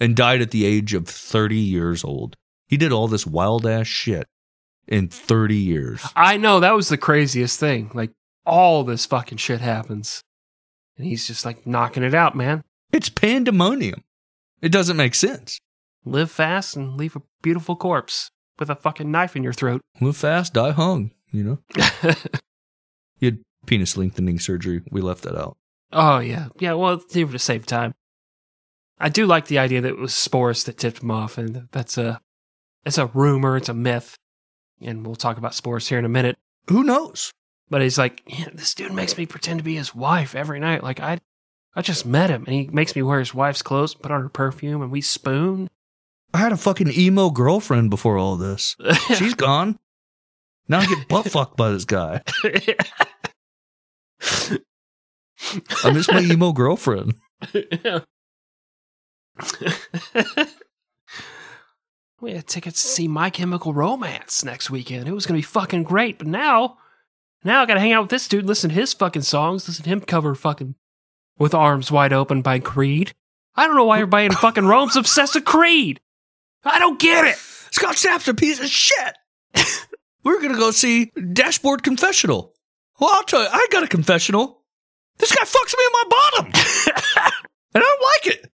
[0.00, 2.36] And died at the age of 30 years old.
[2.66, 4.26] He did all this wild ass shit
[4.88, 6.04] in 30 years.
[6.16, 7.90] I know that was the craziest thing.
[7.94, 8.10] Like
[8.44, 10.20] all this fucking shit happens,
[10.98, 12.62] and he's just like knocking it out, man.
[12.92, 14.02] It's pandemonium.
[14.60, 15.60] It doesn't make sense.
[16.04, 19.80] Live fast and leave a beautiful corpse with a fucking knife in your throat.
[20.00, 21.58] Live fast, die hung, you know?
[23.18, 24.82] He had penis lengthening surgery.
[24.90, 25.56] We left that out.
[25.92, 26.72] oh yeah, yeah.
[26.74, 27.94] Well, it's even to save time.
[28.98, 31.98] I do like the idea that it was Sporus that tipped him off, and that's
[31.98, 32.20] a
[32.84, 34.16] it's a rumor, it's a myth,
[34.80, 36.36] and we'll talk about Sporus here in a minute.
[36.68, 37.32] Who knows?
[37.70, 40.82] But he's like, yeah, this dude makes me pretend to be his wife every night.
[40.82, 41.18] Like I,
[41.74, 44.28] I just met him, and he makes me wear his wife's clothes, put on her
[44.28, 45.68] perfume, and we spoon.
[46.32, 48.76] I had a fucking emo girlfriend before all this.
[49.16, 49.78] She's gone.
[50.68, 52.22] Now I get butt fucked by this guy.
[55.84, 57.14] I miss my emo girlfriend.
[62.20, 65.08] we had tickets to see My Chemical Romance next weekend.
[65.08, 66.78] It was going to be fucking great, but now,
[67.42, 69.84] now I got to hang out with this dude, listen to his fucking songs, listen
[69.84, 70.76] to him cover fucking
[71.38, 73.14] "With Arms Wide Open" by Creed.
[73.56, 76.00] I don't know why everybody in fucking Rome's obsessed with Creed.
[76.64, 77.36] I don't get it.
[77.36, 79.16] Scott Stapp's a piece of shit.
[80.24, 82.54] We're gonna go see Dashboard Confessional.
[82.98, 84.62] Well, I'll tell you, I got a confessional.
[85.18, 86.46] This guy fucks me in my bottom,
[87.74, 88.50] and I don't like it.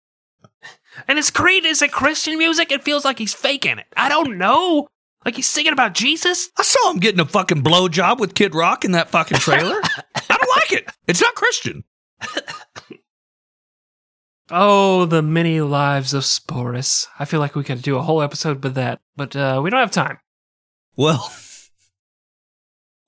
[1.08, 2.72] And his Creed is it Christian music?
[2.72, 3.86] It feels like he's faking it.
[3.96, 4.88] I don't know.
[5.24, 6.50] Like he's singing about Jesus.
[6.56, 9.80] I saw him getting a fucking blowjob with Kid Rock in that fucking trailer.
[10.14, 10.90] I don't like it.
[11.06, 11.84] It's not Christian.
[14.50, 17.08] Oh, the many lives of Sporus.
[17.18, 19.80] I feel like we could do a whole episode with that, but uh, we don't
[19.80, 20.18] have time.
[20.96, 21.32] Well,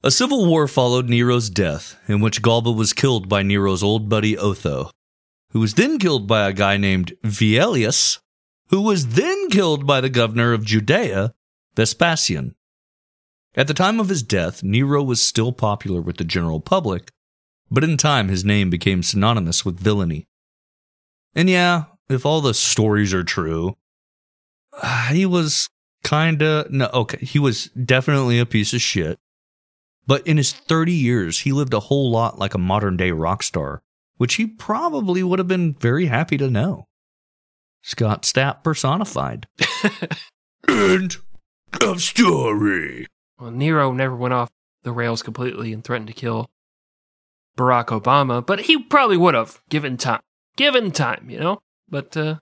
[0.03, 4.37] a civil war followed Nero's death, in which Galba was killed by Nero's old buddy
[4.37, 4.91] Otho,
[5.51, 8.19] who was then killed by a guy named Vitellius,
[8.69, 11.35] who was then killed by the governor of Judea,
[11.75, 12.55] Vespasian.
[13.55, 17.11] At the time of his death, Nero was still popular with the general public,
[17.71, 20.27] but in time his name became synonymous with villainy.
[21.35, 23.77] And yeah, if all the stories are true,
[25.11, 25.69] he was
[26.05, 29.19] kinda no okay, he was definitely a piece of shit.
[30.07, 33.43] But in his 30 years, he lived a whole lot like a modern day rock
[33.43, 33.83] star,
[34.19, 36.85] which he probably would have been very happy to know.
[37.83, 39.47] Scott Stapp personified.
[40.69, 41.17] End
[41.81, 43.07] of story.
[43.39, 44.51] Well, Nero never went off
[44.83, 46.51] the rails completely and threatened to kill
[47.57, 50.21] Barack Obama, but he probably would have given time.
[50.57, 51.61] Given time, you know?
[51.89, 52.37] But, uh.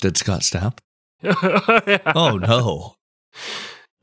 [0.00, 0.78] Did Scott Stapp?
[1.22, 1.98] yeah.
[2.14, 2.94] Oh no.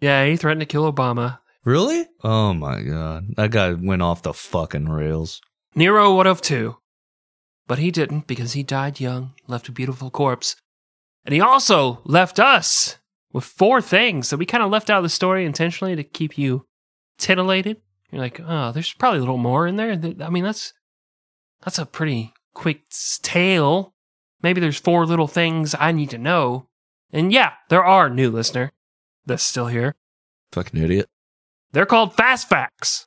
[0.02, 1.40] Yeah, he threatened to kill Obama.
[1.66, 2.08] Really?
[2.24, 3.36] Oh my god.
[3.36, 5.42] That guy went off the fucking rails.
[5.76, 6.78] Nero would have too.
[7.68, 10.56] But he didn't because he died young, left a beautiful corpse.
[11.26, 12.98] And he also left us
[13.32, 16.38] with four things that we kind of left out of the story intentionally to keep
[16.38, 16.66] you
[17.18, 17.78] titillated.
[18.12, 19.92] You're like, oh, there's probably a little more in there.
[19.92, 20.74] I mean, that's
[21.64, 22.82] that's a pretty quick
[23.22, 23.94] tale.
[24.42, 26.68] Maybe there's four little things I need to know.
[27.12, 28.72] And yeah, there are, new listener
[29.26, 29.96] that's still here.
[30.52, 31.08] Fucking idiot.
[31.72, 33.06] They're called fast facts.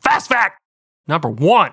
[0.00, 0.60] Fast fact
[1.06, 1.72] number one.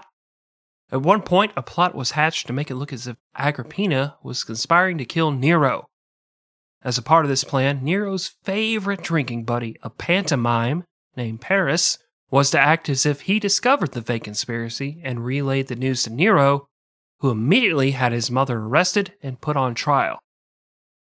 [0.91, 4.43] At one point, a plot was hatched to make it look as if Agrippina was
[4.43, 5.85] conspiring to kill Nero.
[6.83, 10.83] As a part of this plan, Nero's favorite drinking buddy, a pantomime
[11.15, 11.97] named Paris,
[12.29, 16.09] was to act as if he discovered the fake conspiracy and relayed the news to
[16.09, 16.67] Nero,
[17.19, 20.19] who immediately had his mother arrested and put on trial.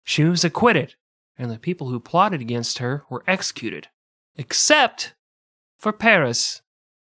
[0.04, 0.96] She was acquitted,
[1.38, 3.88] and the people who plotted against her were executed,
[4.38, 5.16] except
[5.78, 6.62] for Paris,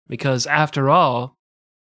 [0.08, 1.36] because after all,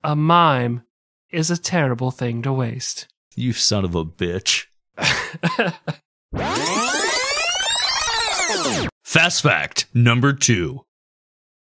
[0.03, 0.83] a mime
[1.31, 3.09] is a terrible thing to waste.
[3.35, 4.67] You son of a bitch.
[9.05, 10.85] Fast fact number two.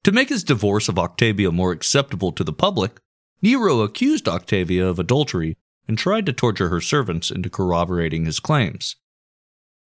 [0.05, 3.01] To make his divorce of Octavia more acceptable to the public,
[3.41, 8.97] Nero accused Octavia of adultery and tried to torture her servants into corroborating his claims.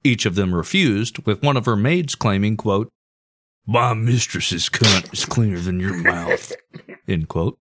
[0.05, 2.89] Each of them refused, with one of her maids claiming, quote,
[3.71, 6.55] My mistress's cunt is cleaner than your mouth.
[7.07, 7.59] End quote.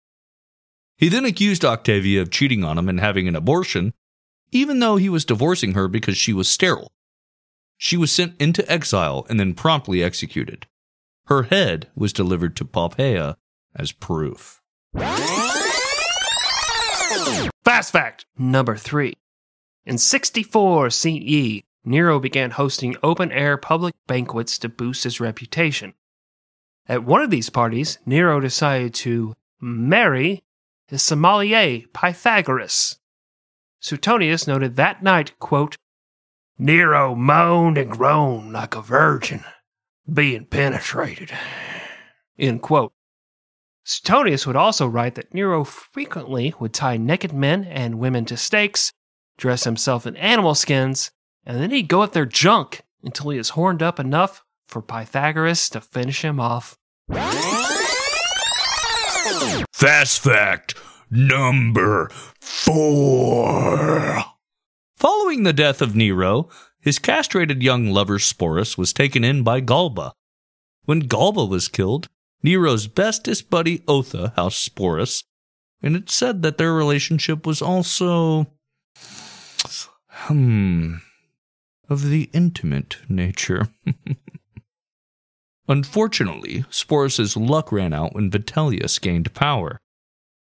[0.96, 3.92] He then accused Octavia of cheating on him and having an abortion,
[4.52, 6.92] even though he was divorcing her because she was sterile.
[7.76, 10.68] She was sent into exile and then promptly executed.
[11.24, 13.34] Her head was delivered to Poppaea
[13.74, 14.62] as proof.
[17.64, 19.14] Fast fact number three.
[19.84, 25.94] In 64 CE, Nero began hosting open air public banquets to boost his reputation.
[26.88, 30.42] At one of these parties, Nero decided to marry
[30.88, 32.98] his sommelier Pythagoras.
[33.80, 35.76] Suetonius noted that night, quote,
[36.58, 39.44] Nero moaned and groaned like a virgin
[40.12, 41.30] being penetrated.
[42.36, 42.92] End quote.
[43.84, 48.92] Suetonius would also write that Nero frequently would tie naked men and women to stakes,
[49.36, 51.12] dress himself in animal skins,
[51.46, 55.68] and then he'd go at their junk until he is horned up enough for Pythagoras
[55.70, 56.76] to finish him off.
[59.72, 60.74] Fast fact
[61.10, 64.24] number four.
[64.96, 66.48] Following the death of Nero,
[66.80, 70.12] his castrated young lover Sporus was taken in by Galba.
[70.84, 72.08] When Galba was killed,
[72.42, 75.24] Nero's bestest buddy Otho housed Sporus,
[75.82, 78.46] and it's said that their relationship was also.
[80.08, 80.94] hmm.
[81.88, 83.68] Of the intimate nature.
[85.68, 89.78] Unfortunately, Sporus's luck ran out when Vitellius gained power.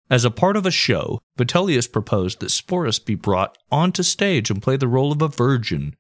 [0.09, 4.63] As a part of a show, Vitellius proposed that Sporus be brought onto stage and
[4.63, 5.95] play the role of a virgin,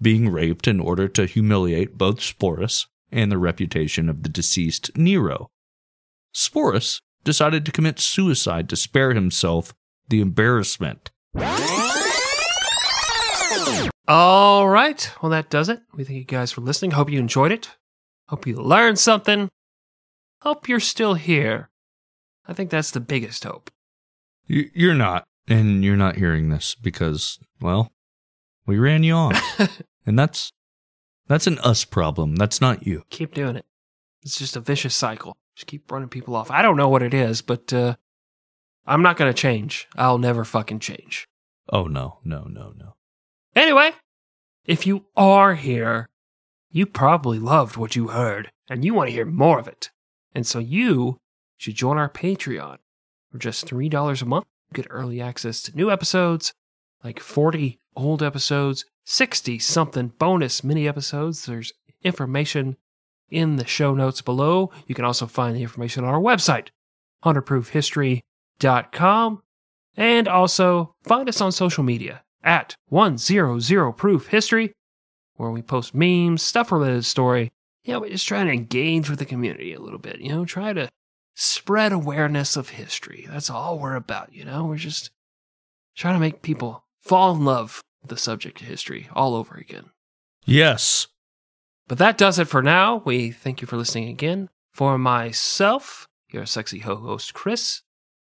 [0.00, 5.50] being raped in order to humiliate both Sporus and the reputation of the deceased Nero.
[6.34, 9.74] Sporus decided to commit suicide to spare himself
[10.08, 11.10] the embarrassment.
[14.12, 15.08] All right.
[15.22, 15.82] Well, that does it.
[15.94, 16.90] We thank you guys for listening.
[16.90, 17.76] Hope you enjoyed it.
[18.28, 19.48] Hope you learned something.
[20.42, 21.70] Hope you're still here.
[22.44, 23.70] I think that's the biggest hope.
[24.48, 27.92] You- You're not, and you're not hearing this because, well,
[28.66, 29.60] we ran you off,
[30.06, 30.50] and that's
[31.28, 32.34] that's an us problem.
[32.34, 33.04] That's not you.
[33.10, 33.64] Keep doing it.
[34.22, 35.36] It's just a vicious cycle.
[35.54, 36.50] Just keep running people off.
[36.50, 37.94] I don't know what it is, but uh,
[38.86, 39.86] I'm not going to change.
[39.94, 41.28] I'll never fucking change.
[41.72, 42.94] Oh no, no, no, no.
[43.54, 43.92] Anyway,
[44.64, 46.08] if you are here,
[46.70, 49.90] you probably loved what you heard and you want to hear more of it.
[50.34, 51.18] And so you
[51.56, 52.76] should join our Patreon.
[53.32, 56.52] For just $3 a month, you get early access to new episodes,
[57.02, 61.46] like 40 old episodes, 60 something bonus mini episodes.
[61.46, 61.72] There's
[62.02, 62.76] information
[63.30, 64.70] in the show notes below.
[64.86, 66.68] You can also find the information on our website,
[67.24, 69.42] 100proofhistory.com.
[69.96, 74.72] And also find us on social media at 100 Proof History,
[75.36, 77.50] where we post memes, stuff related to the story.
[77.84, 80.44] You know, we're just trying to engage with the community a little bit, you know,
[80.44, 80.88] try to
[81.34, 83.26] spread awareness of history.
[83.30, 84.64] That's all we're about, you know?
[84.64, 85.10] We're just
[85.96, 89.90] trying to make people fall in love with the subject of history all over again.
[90.44, 91.06] Yes.
[91.88, 93.02] But that does it for now.
[93.04, 94.48] We thank you for listening again.
[94.72, 97.82] For myself, your sexy ho host Chris,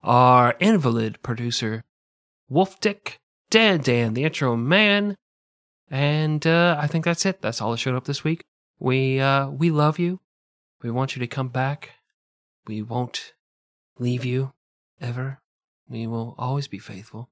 [0.03, 1.83] our invalid producer
[2.49, 3.19] Wolf Dick,
[3.55, 5.15] Dan Dan, the intro man,
[5.89, 7.41] and uh, I think that's it.
[7.41, 8.43] That's all that showed up this week.
[8.79, 10.19] We uh, we love you.
[10.83, 11.91] We want you to come back.
[12.67, 13.31] We won't
[13.97, 14.51] leave you
[14.99, 15.39] ever.
[15.87, 17.29] We will always be faithful.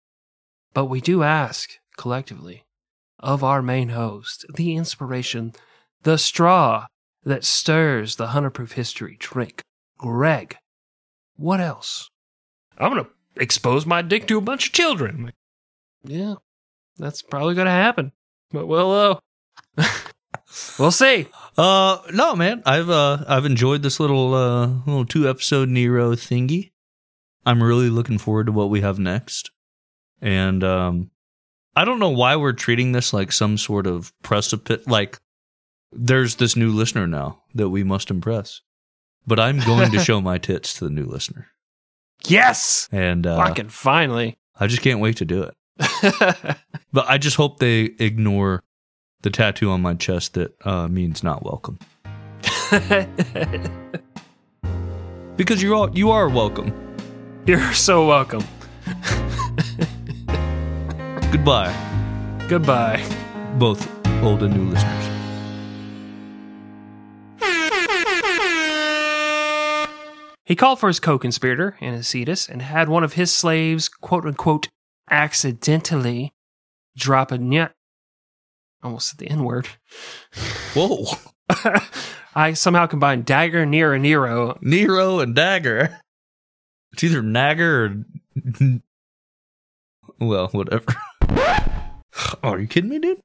[0.74, 2.64] But we do ask collectively
[3.20, 5.52] of our main host, the inspiration,
[6.04, 6.86] the straw
[7.26, 9.62] that stirs the 100 proof history drink,
[9.98, 10.56] Greg.
[11.36, 12.10] What else?
[12.78, 15.34] I'm going to expose my dick to a bunch of children.
[16.04, 16.36] Yeah,
[16.98, 18.12] that's probably going to happen.
[18.52, 19.20] But we'll, uh,
[20.78, 21.28] We'll see.
[21.58, 22.62] Uh, no, man.
[22.66, 26.72] I've uh, I've enjoyed this little uh, little two episode Nero thingy.
[27.46, 29.50] I'm really looking forward to what we have next,
[30.22, 31.10] and um,
[31.76, 34.86] I don't know why we're treating this like some sort of precipice.
[34.86, 35.20] Like,
[35.92, 38.62] there's this new listener now that we must impress,
[39.26, 41.48] but I'm going to show my tits to the new listener,
[42.28, 42.88] Yes.
[42.92, 44.38] and uh, Fucking finally.
[44.60, 45.56] I just can't wait to do it.
[46.94, 48.62] But I just hope they ignore
[49.22, 51.80] the tattoo on my chest that uh, means not welcome.
[55.36, 56.72] Because you're all you are welcome.
[57.48, 58.44] You're so welcome.
[61.32, 61.74] Goodbye,
[62.48, 63.04] Goodbye.
[63.58, 63.90] both
[64.22, 65.10] old and new listeners.
[70.46, 74.68] He called for his co conspirator, Anicetus, and had one of his slaves, quote unquote,
[75.10, 76.34] accidentally
[76.96, 77.70] drop a.
[78.82, 79.68] Almost said the N word.
[80.74, 81.06] Whoa,
[82.36, 84.58] I somehow combined dagger near a Nero.
[84.62, 86.00] Nero and Dagger.
[86.92, 88.80] It's either Nagger or
[90.20, 90.86] well, whatever.
[91.30, 92.02] oh,
[92.44, 93.20] are you kidding me, dude?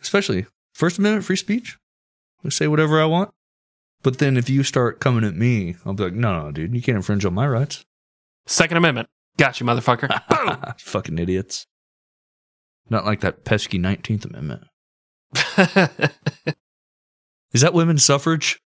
[0.00, 1.78] Especially First Amendment free speech.
[2.44, 3.30] I say whatever I want.
[4.02, 6.80] But then if you start coming at me, I'll be like, no, no, dude, you
[6.80, 7.84] can't infringe on my rights.
[8.46, 9.08] Second Amendment.
[9.40, 10.10] Got you, motherfucker.
[10.28, 10.74] Boom!
[10.76, 11.66] Fucking idiots.
[12.90, 14.64] Not like that pesky 19th Amendment.
[17.54, 18.60] Is that women's suffrage?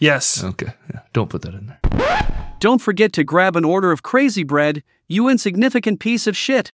[0.00, 0.42] yes.
[0.42, 0.72] Okay.
[0.92, 2.56] Yeah, don't put that in there.
[2.58, 6.72] Don't forget to grab an order of crazy bread, you insignificant piece of shit.